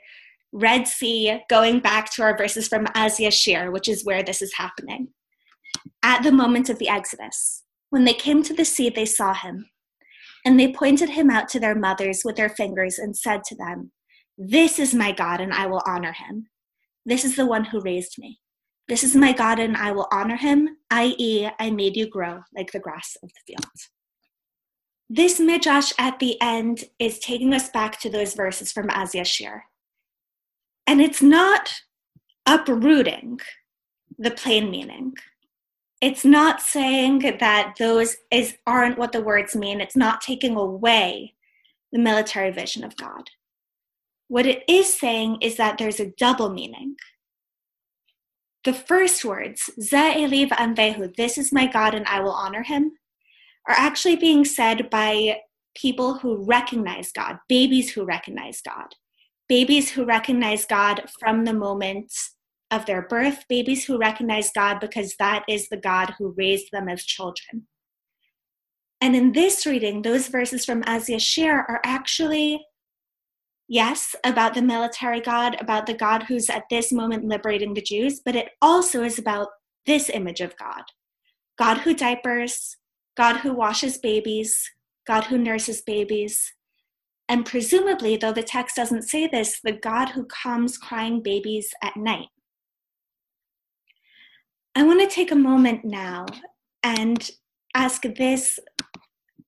Red 0.53 0.87
Sea, 0.87 1.41
going 1.49 1.80
back 1.80 2.12
to 2.12 2.22
our 2.22 2.37
verses 2.37 2.68
from 2.68 2.87
Az 2.95 3.16
Yashir, 3.16 3.72
which 3.72 3.89
is 3.89 4.05
where 4.05 4.22
this 4.22 4.43
is 4.43 4.53
happening. 4.59 5.09
At 6.03 6.22
the 6.22 6.32
moment 6.32 6.68
of 6.68 6.78
the 6.78 6.91
Exodus, 6.91 7.62
when 7.89 8.05
they 8.05 8.12
came 8.12 8.43
to 8.43 8.53
the 8.53 8.66
sea, 8.66 8.91
they 8.91 9.07
saw 9.07 9.32
him, 9.32 9.70
and 10.45 10.61
they 10.61 10.70
pointed 10.70 11.09
him 11.09 11.30
out 11.30 11.49
to 11.49 11.59
their 11.59 11.74
mothers 11.74 12.20
with 12.22 12.37
their 12.37 12.51
fingers 12.51 12.99
and 12.99 13.16
said 13.16 13.43
to 13.45 13.57
them, 13.57 13.91
This 14.37 14.78
is 14.78 14.93
my 14.93 15.12
God, 15.12 15.41
and 15.41 15.55
I 15.55 15.64
will 15.64 15.82
honor 15.87 16.12
him. 16.12 16.49
This 17.07 17.24
is 17.24 17.37
the 17.37 17.47
one 17.47 17.64
who 17.64 17.80
raised 17.80 18.18
me. 18.18 18.39
This 18.87 19.03
is 19.03 19.16
my 19.16 19.32
God, 19.32 19.59
and 19.59 19.78
I 19.78 19.93
will 19.93 20.09
honor 20.12 20.37
him, 20.37 20.76
i.e., 20.91 21.49
I 21.59 21.70
made 21.70 21.97
you 21.97 22.07
grow 22.07 22.41
like 22.55 22.72
the 22.72 22.80
grass 22.80 23.16
of 23.22 23.30
the 23.30 23.55
field 23.55 23.72
this 25.09 25.38
midrash 25.38 25.92
at 25.98 26.18
the 26.18 26.40
end 26.40 26.84
is 26.98 27.18
taking 27.18 27.54
us 27.54 27.68
back 27.70 28.00
to 28.00 28.11
those 28.11 28.34
verses 28.34 28.72
from 28.72 28.90
Az 28.90 29.12
Yashir. 29.12 29.62
And 30.86 31.00
it's 31.00 31.22
not 31.22 31.72
uprooting 32.44 33.40
the 34.18 34.30
plain 34.30 34.70
meaning. 34.70 35.14
It's 36.00 36.24
not 36.24 36.61
saying 36.61 37.20
that 37.40 37.74
those 37.78 38.16
is 38.30 38.57
aren't 38.66 38.98
what 38.98 39.12
the 39.12 39.22
words 39.22 39.57
mean. 39.57 39.80
It's 39.80 39.96
not 39.96 40.20
taking 40.20 40.57
away 40.57 41.34
the 41.92 41.98
military 41.98 42.50
vision 42.50 42.84
of 42.84 42.96
God. 42.96 43.30
What 44.28 44.46
it 44.46 44.64
is 44.68 44.92
saying 44.92 45.38
is 45.40 45.57
that 45.57 45.78
there's 45.78 46.00
a 46.00 46.12
double 46.18 46.50
meaning. 46.50 46.96
The 48.64 48.74
first 48.74 49.24
words, 49.24 49.70
Ze 49.80 50.24
Eli 50.24 50.48
V'anvehu, 50.48 51.14
this 51.14 51.38
is 51.38 51.52
my 51.52 51.66
God 51.66 51.94
and 51.94 52.07
I 52.07 52.20
will 52.20 52.32
honor 52.32 52.64
him, 52.64 52.92
are 53.69 53.75
actually 53.75 54.17
being 54.17 54.45
said 54.45 54.91
by 54.91 55.41
people 55.75 56.14
who 56.14 56.45
recognize 56.45 57.12
God, 57.12 57.39
babies 57.49 57.93
who 57.93 58.05
recognize 58.05 58.61
God, 58.61 58.95
babies 59.49 59.91
who 59.91 60.05
recognize 60.05 60.64
God 60.64 61.05
from 61.21 61.45
the 61.45 61.53
moment 61.53 62.12
of 62.71 62.87
their 62.87 63.03
birth, 63.03 63.45
babies 63.49 63.85
who 63.85 63.99
recognize 63.99 64.51
God 64.53 64.81
because 64.81 65.14
that 65.19 65.45
is 65.49 65.69
the 65.69 65.77
God 65.77 66.14
who 66.19 66.35
raised 66.37 66.69
them 66.73 66.89
as 66.89 67.05
children. 67.05 67.67
And 69.01 69.14
in 69.14 69.33
this 69.33 69.67
reading, 69.67 70.03
those 70.03 70.29
verses 70.29 70.64
from 70.64 70.83
Az 70.87 71.07
Yashir 71.07 71.53
are 71.53 71.81
actually, 71.85 72.64
yes, 73.69 74.17
about 74.25 74.55
the 74.55 74.62
military 74.62 75.21
God, 75.21 75.61
about 75.61 75.87
the 75.87 75.95
God 75.95 76.25
who's 76.25 76.49
at 76.49 76.64
this 76.71 76.91
moment 76.93 77.25
liberating 77.25 77.75
the 77.75 77.83
Jews, 77.83 78.21
but 78.25 78.35
it 78.35 78.49
also 78.62 79.03
is 79.03 79.19
about 79.19 79.49
this 79.85 80.09
image 80.11 80.41
of 80.41 80.57
God 80.57 80.83
God 81.59 81.79
who 81.79 81.95
diapers, 81.95 82.77
God 83.17 83.39
who 83.39 83.55
washes 83.55 83.99
babies, 83.99 84.71
God 85.07 85.25
who 85.25 85.39
nurses 85.39 85.81
babies, 85.81 86.53
and 87.29 87.45
presumably, 87.45 88.17
though 88.17 88.33
the 88.33 88.43
text 88.43 88.77
doesn't 88.77 89.03
say 89.03 89.27
this, 89.27 89.61
the 89.61 89.73
God 89.73 90.11
who 90.11 90.25
comes 90.27 90.79
crying 90.79 91.23
babies 91.23 91.71
at 91.83 91.97
night. 91.97 92.29
I 94.77 94.85
want 94.85 95.01
to 95.01 95.12
take 95.12 95.33
a 95.33 95.37
moment 95.37 95.85
now 95.85 96.27
and 96.83 97.31
ask 97.75 98.03
this 98.03 98.59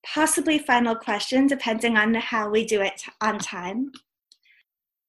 possibly 0.04 0.58
final 0.58 0.96
question, 0.96 1.46
depending 1.46 1.96
on 1.96 2.14
how 2.14 2.50
we 2.50 2.64
do 2.64 2.80
it 2.80 3.02
on 3.20 3.38
time. 3.38 3.92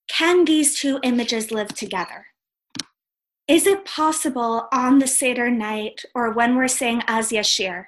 Can 0.08 0.46
these 0.46 0.78
two 0.78 1.00
images 1.04 1.52
live 1.52 1.70
together? 1.70 2.28
Is 3.48 3.66
it 3.66 3.86
possible 3.86 4.68
on 4.72 5.00
the 5.00 5.08
Seder 5.08 5.50
night 5.50 6.04
or 6.14 6.32
when 6.34 6.56
we're 6.56 6.68
saying 6.68 7.02
Az 7.08 7.32
Yashir 7.32 7.86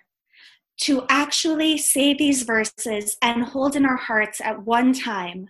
to 0.82 1.06
actually 1.10 1.78
say 1.78 2.14
these 2.14 2.44
verses 2.44 3.18
and 3.22 3.44
hold 3.44 3.76
in 3.76 3.86
our 3.86 3.98
hearts 3.98 4.42
at 4.42 4.64
one 4.64 4.94
time 4.94 5.48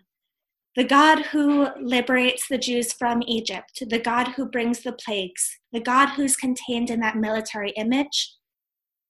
the 0.76 0.84
God 0.86 1.26
who 1.26 1.68
liberates 1.82 2.48
the 2.48 2.58
Jews 2.58 2.94
from 2.94 3.22
Egypt, 3.28 3.84
the 3.90 4.00
God 4.00 4.30
who 4.30 4.46
brings 4.46 4.84
the 4.84 4.94
plagues, 4.94 5.60
the 5.74 5.82
God 5.82 6.10
who's 6.10 6.38
contained 6.38 6.90
in 6.90 7.02
that 7.02 7.18
military 7.18 7.72
image, 7.72 8.34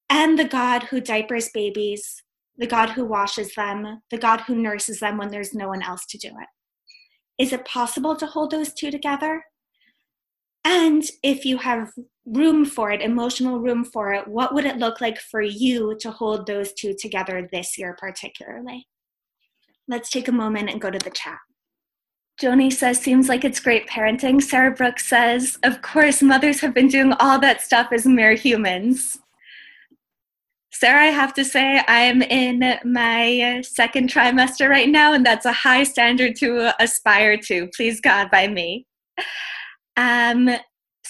and 0.10 0.40
the 0.40 0.48
God 0.48 0.84
who 0.84 1.00
diapers 1.00 1.50
babies, 1.54 2.24
the 2.58 2.66
God 2.66 2.90
who 2.90 3.06
washes 3.06 3.54
them, 3.54 4.02
the 4.10 4.18
God 4.18 4.42
who 4.42 4.56
nurses 4.56 5.00
them 5.02 5.18
when 5.18 5.30
there's 5.30 5.54
no 5.54 5.68
one 5.68 5.84
else 5.84 6.08
to 6.08 6.18
do 6.18 6.30
it. 6.30 7.44
Is 7.44 7.54
it 7.54 7.66
possible 7.66 8.16
to 8.16 8.26
hold 8.26 8.50
those 8.50 8.74
two 8.74 8.90
together? 8.90 9.44
And 10.66 11.04
if 11.22 11.46
you 11.46 11.58
have 11.58 11.92
room 12.26 12.66
for 12.66 12.92
it, 12.92 13.02
emotional 13.02 13.60
room 13.60 13.84
for 13.84 14.14
it, 14.14 14.28
what 14.28 14.54
would 14.54 14.66
it 14.66 14.78
look 14.78 15.02
like 15.02 15.20
for 15.20 15.42
you 15.42 15.98
to 16.00 16.12
hold 16.12 16.46
those 16.46 16.74
two 16.74 16.94
together 16.94 17.50
this 17.52 17.78
year, 17.78 17.96
particularly? 18.00 18.88
Let's 19.88 20.10
take 20.10 20.28
a 20.28 20.32
moment 20.32 20.70
and 20.70 20.80
go 20.80 20.92
to 20.92 21.00
the 21.00 21.10
chat. 21.10 21.40
Joni 22.42 22.72
says, 22.72 23.00
seems 23.00 23.30
like 23.30 23.44
it's 23.44 23.60
great 23.60 23.88
parenting. 23.88 24.42
Sarah 24.42 24.72
Brooks 24.72 25.08
says, 25.08 25.58
of 25.64 25.82
course, 25.82 26.22
mothers 26.24 26.60
have 26.62 26.74
been 26.74 26.88
doing 26.88 27.14
all 27.20 27.40
that 27.40 27.62
stuff 27.62 27.90
as 27.92 28.06
mere 28.06 28.34
humans. 28.34 29.20
Sarah, 30.74 31.02
I 31.02 31.12
have 31.12 31.34
to 31.36 31.46
say, 31.46 31.84
I'm 31.88 32.22
in 32.24 32.80
my 32.84 33.62
second 33.64 34.10
trimester 34.10 34.70
right 34.70 34.90
now, 34.90 35.14
and 35.14 35.24
that's 35.24 35.46
a 35.46 35.52
high 35.52 35.84
standard 35.84 36.36
to 36.38 36.74
aspire 36.82 37.38
to. 37.38 37.68
Please 37.76 38.02
God, 38.02 38.32
by 38.32 38.48
me. 38.48 38.88
Um, 39.98 40.50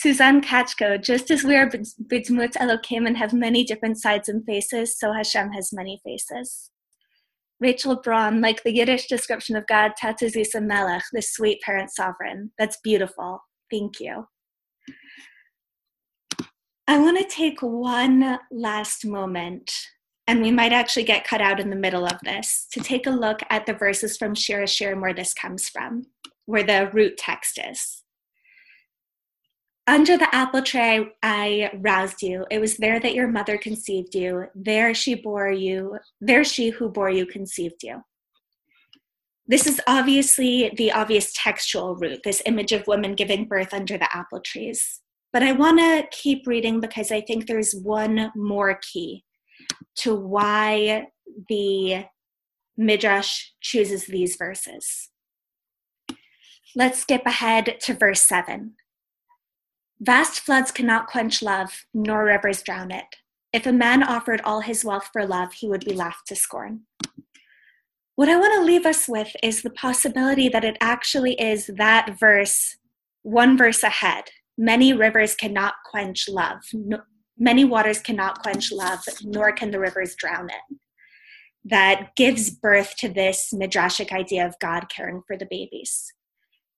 Suzanne 0.01 0.41
Katchko, 0.41 0.99
just 0.99 1.29
as 1.29 1.43
we 1.43 1.55
are 1.55 1.69
Bidmut 1.69 2.53
Elokim 2.53 3.05
and 3.05 3.15
have 3.15 3.33
many 3.33 3.63
different 3.63 3.99
sides 3.99 4.29
and 4.29 4.43
faces, 4.43 4.97
so 4.97 5.13
Hashem 5.13 5.51
has 5.51 5.71
many 5.71 6.01
faces. 6.03 6.71
Rachel 7.59 7.97
Braun, 7.97 8.41
like 8.41 8.63
the 8.63 8.73
Yiddish 8.73 9.05
description 9.05 9.55
of 9.55 9.67
God, 9.67 9.91
Tatazisa 10.01 10.59
Melech, 10.59 11.03
the 11.13 11.21
sweet 11.21 11.61
parent 11.61 11.91
sovereign. 11.91 12.51
That's 12.57 12.79
beautiful. 12.83 13.43
Thank 13.69 13.99
you. 13.99 14.25
I 16.87 16.97
want 16.97 17.19
to 17.19 17.35
take 17.35 17.61
one 17.61 18.39
last 18.49 19.05
moment, 19.05 19.71
and 20.25 20.41
we 20.41 20.49
might 20.49 20.73
actually 20.73 21.03
get 21.03 21.27
cut 21.27 21.41
out 21.41 21.59
in 21.59 21.69
the 21.69 21.75
middle 21.75 22.07
of 22.07 22.17
this, 22.23 22.65
to 22.71 22.79
take 22.79 23.05
a 23.05 23.11
look 23.11 23.41
at 23.51 23.67
the 23.67 23.73
verses 23.73 24.17
from 24.17 24.33
Shir 24.33 24.63
Hashirim 24.63 24.99
where 24.99 25.13
this 25.13 25.35
comes 25.35 25.69
from, 25.69 26.07
where 26.47 26.63
the 26.63 26.89
root 26.91 27.19
text 27.19 27.59
is. 27.63 28.00
Under 29.87 30.15
the 30.15 30.33
apple 30.33 30.61
tree, 30.61 31.11
I 31.23 31.71
roused 31.73 32.21
you. 32.21 32.45
It 32.51 32.59
was 32.59 32.77
there 32.77 32.99
that 32.99 33.15
your 33.15 33.27
mother 33.27 33.57
conceived 33.57 34.13
you. 34.13 34.45
There 34.53 34.93
she 34.93 35.15
bore 35.15 35.51
you. 35.51 35.97
There 36.19 36.43
she 36.43 36.69
who 36.69 36.89
bore 36.89 37.09
you 37.09 37.25
conceived 37.25 37.83
you. 37.83 38.01
This 39.47 39.65
is 39.65 39.81
obviously 39.87 40.71
the 40.77 40.91
obvious 40.91 41.33
textual 41.35 41.95
root, 41.95 42.21
this 42.23 42.43
image 42.45 42.71
of 42.71 42.87
women 42.87 43.15
giving 43.15 43.45
birth 43.45 43.73
under 43.73 43.97
the 43.97 44.15
apple 44.15 44.39
trees. 44.39 45.01
But 45.33 45.43
I 45.43 45.51
want 45.51 45.79
to 45.79 46.07
keep 46.11 46.45
reading 46.45 46.79
because 46.79 47.11
I 47.11 47.21
think 47.21 47.47
there's 47.47 47.73
one 47.73 48.31
more 48.35 48.79
key 48.93 49.23
to 49.97 50.15
why 50.15 51.07
the 51.49 52.05
Midrash 52.77 53.45
chooses 53.61 54.05
these 54.05 54.35
verses. 54.35 55.09
Let's 56.75 56.99
skip 56.99 57.23
ahead 57.25 57.77
to 57.81 57.93
verse 57.93 58.21
7. 58.21 58.75
Vast 60.03 60.39
floods 60.39 60.71
cannot 60.71 61.05
quench 61.05 61.43
love, 61.43 61.85
nor 61.93 62.25
rivers 62.25 62.63
drown 62.63 62.89
it. 62.89 63.05
If 63.53 63.67
a 63.67 63.71
man 63.71 64.01
offered 64.01 64.41
all 64.43 64.61
his 64.61 64.83
wealth 64.83 65.09
for 65.13 65.27
love, 65.27 65.53
he 65.53 65.69
would 65.69 65.85
be 65.85 65.93
laughed 65.93 66.25
to 66.29 66.35
scorn. 66.35 66.87
What 68.15 68.27
I 68.27 68.35
want 68.39 68.55
to 68.55 68.65
leave 68.65 68.87
us 68.87 69.07
with 69.07 69.35
is 69.43 69.61
the 69.61 69.69
possibility 69.69 70.49
that 70.49 70.65
it 70.65 70.75
actually 70.81 71.39
is 71.39 71.69
that 71.77 72.17
verse, 72.19 72.77
one 73.21 73.55
verse 73.55 73.83
ahead. 73.83 74.23
Many 74.57 74.91
rivers 74.91 75.35
cannot 75.35 75.75
quench 75.85 76.27
love. 76.27 76.61
No, 76.73 77.01
many 77.37 77.63
waters 77.63 77.99
cannot 77.99 78.41
quench 78.41 78.71
love, 78.71 79.01
nor 79.23 79.51
can 79.51 79.69
the 79.69 79.79
rivers 79.79 80.15
drown 80.15 80.49
it. 80.49 80.77
That 81.63 82.15
gives 82.15 82.49
birth 82.49 82.95
to 82.97 83.07
this 83.07 83.53
midrashic 83.53 84.11
idea 84.11 84.47
of 84.47 84.57
God 84.59 84.89
caring 84.89 85.21
for 85.27 85.37
the 85.37 85.47
babies. 85.47 86.11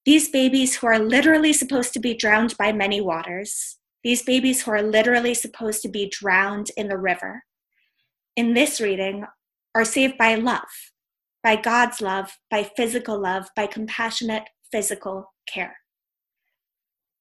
These 0.05 0.29
babies 0.29 0.75
who 0.75 0.87
are 0.87 0.99
literally 0.99 1.53
supposed 1.53 1.93
to 1.93 1.99
be 1.99 2.13
drowned 2.13 2.57
by 2.57 2.71
many 2.71 2.99
waters, 2.99 3.77
these 4.03 4.21
babies 4.21 4.61
who 4.61 4.71
are 4.71 4.81
literally 4.81 5.33
supposed 5.33 5.81
to 5.83 5.87
be 5.87 6.09
drowned 6.09 6.71
in 6.75 6.89
the 6.89 6.97
river, 6.97 7.43
in 8.35 8.53
this 8.53 8.81
reading, 8.81 9.25
are 9.73 9.85
saved 9.85 10.17
by 10.17 10.35
love, 10.35 10.91
by 11.41 11.55
God's 11.55 12.01
love, 12.01 12.37
by 12.51 12.63
physical 12.75 13.17
love, 13.17 13.47
by 13.55 13.65
compassionate 13.65 14.43
physical 14.71 15.33
care. 15.47 15.77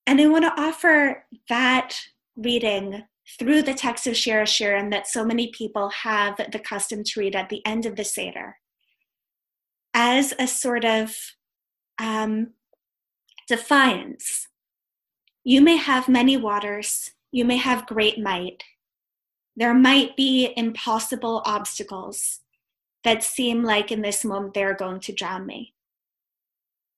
And 0.06 0.20
I 0.20 0.26
want 0.26 0.44
to 0.44 0.60
offer 0.60 1.24
that 1.48 1.96
reading 2.36 3.04
through 3.38 3.62
the 3.62 3.74
text 3.74 4.06
of 4.06 4.16
Shir 4.16 4.42
Hashirim 4.42 4.90
that 4.90 5.06
so 5.06 5.24
many 5.24 5.52
people 5.52 5.88
have 5.90 6.36
the 6.50 6.58
custom 6.58 7.04
to 7.04 7.20
read 7.20 7.36
at 7.36 7.48
the 7.48 7.64
end 7.64 7.86
of 7.86 7.94
the 7.94 8.04
Seder 8.04 8.56
as 9.94 10.34
a 10.38 10.46
sort 10.46 10.84
of 10.84 11.14
um, 11.98 12.54
defiance. 13.52 14.48
You 15.44 15.60
may 15.60 15.76
have 15.76 16.08
many 16.08 16.38
waters, 16.38 17.10
you 17.32 17.44
may 17.44 17.58
have 17.58 17.86
great 17.86 18.18
might. 18.18 18.64
There 19.54 19.74
might 19.74 20.16
be 20.16 20.54
impossible 20.56 21.42
obstacles 21.44 22.40
that 23.04 23.22
seem 23.22 23.62
like 23.62 23.92
in 23.92 24.00
this 24.00 24.24
moment 24.24 24.54
they're 24.54 24.72
going 24.72 25.00
to 25.00 25.12
drown 25.12 25.44
me. 25.44 25.74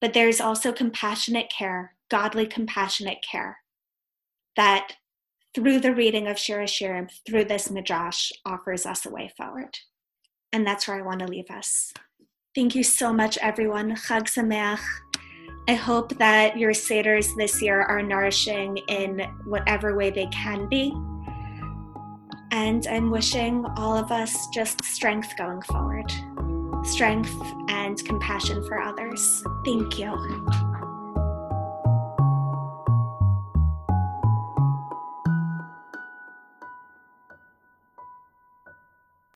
But 0.01 0.15
there's 0.15 0.41
also 0.41 0.71
compassionate 0.71 1.51
care, 1.51 1.97
godly 2.09 2.47
compassionate 2.47 3.19
care, 3.29 3.59
that 4.55 4.93
through 5.57 5.81
the 5.81 5.93
reading 5.93 6.29
of 6.29 6.39
Shir 6.39 6.61
Hashirim, 6.63 7.11
through 7.27 7.47
this 7.47 7.69
midrash, 7.69 8.31
offers 8.47 8.87
us 8.87 9.05
a 9.05 9.11
way 9.11 9.33
forward. 9.37 9.77
And 10.53 10.65
that's 10.65 10.87
where 10.87 10.99
I 10.99 11.03
want 11.03 11.19
to 11.19 11.27
leave 11.27 11.51
us. 11.51 11.93
Thank 12.55 12.77
you 12.77 12.85
so 12.85 13.13
much, 13.13 13.39
everyone. 13.39 13.97
Chag 13.97 14.29
Sameach. 14.29 14.79
I 15.67 15.75
hope 15.75 16.17
that 16.19 16.59
your 16.59 16.73
Seders 16.73 17.35
this 17.37 17.63
year 17.63 17.83
are 17.83 18.03
nourishing 18.03 18.77
in 18.89 19.21
whatever 19.45 19.97
way 19.97 20.11
they 20.11 20.27
can 20.27 20.69
be. 20.69 20.95
And 22.51 22.87
I'm 22.87 23.11
wishing 23.11 23.65
all 23.77 23.97
of 23.97 24.13
us 24.13 24.47
just 24.55 24.85
strength 24.85 25.37
going 25.37 25.63
forward 25.63 26.13
strength 26.85 27.35
and 27.69 28.05
compassion 28.05 28.63
for 28.67 28.81
others. 28.81 29.43
Thank 29.65 29.99
you. 29.99 30.74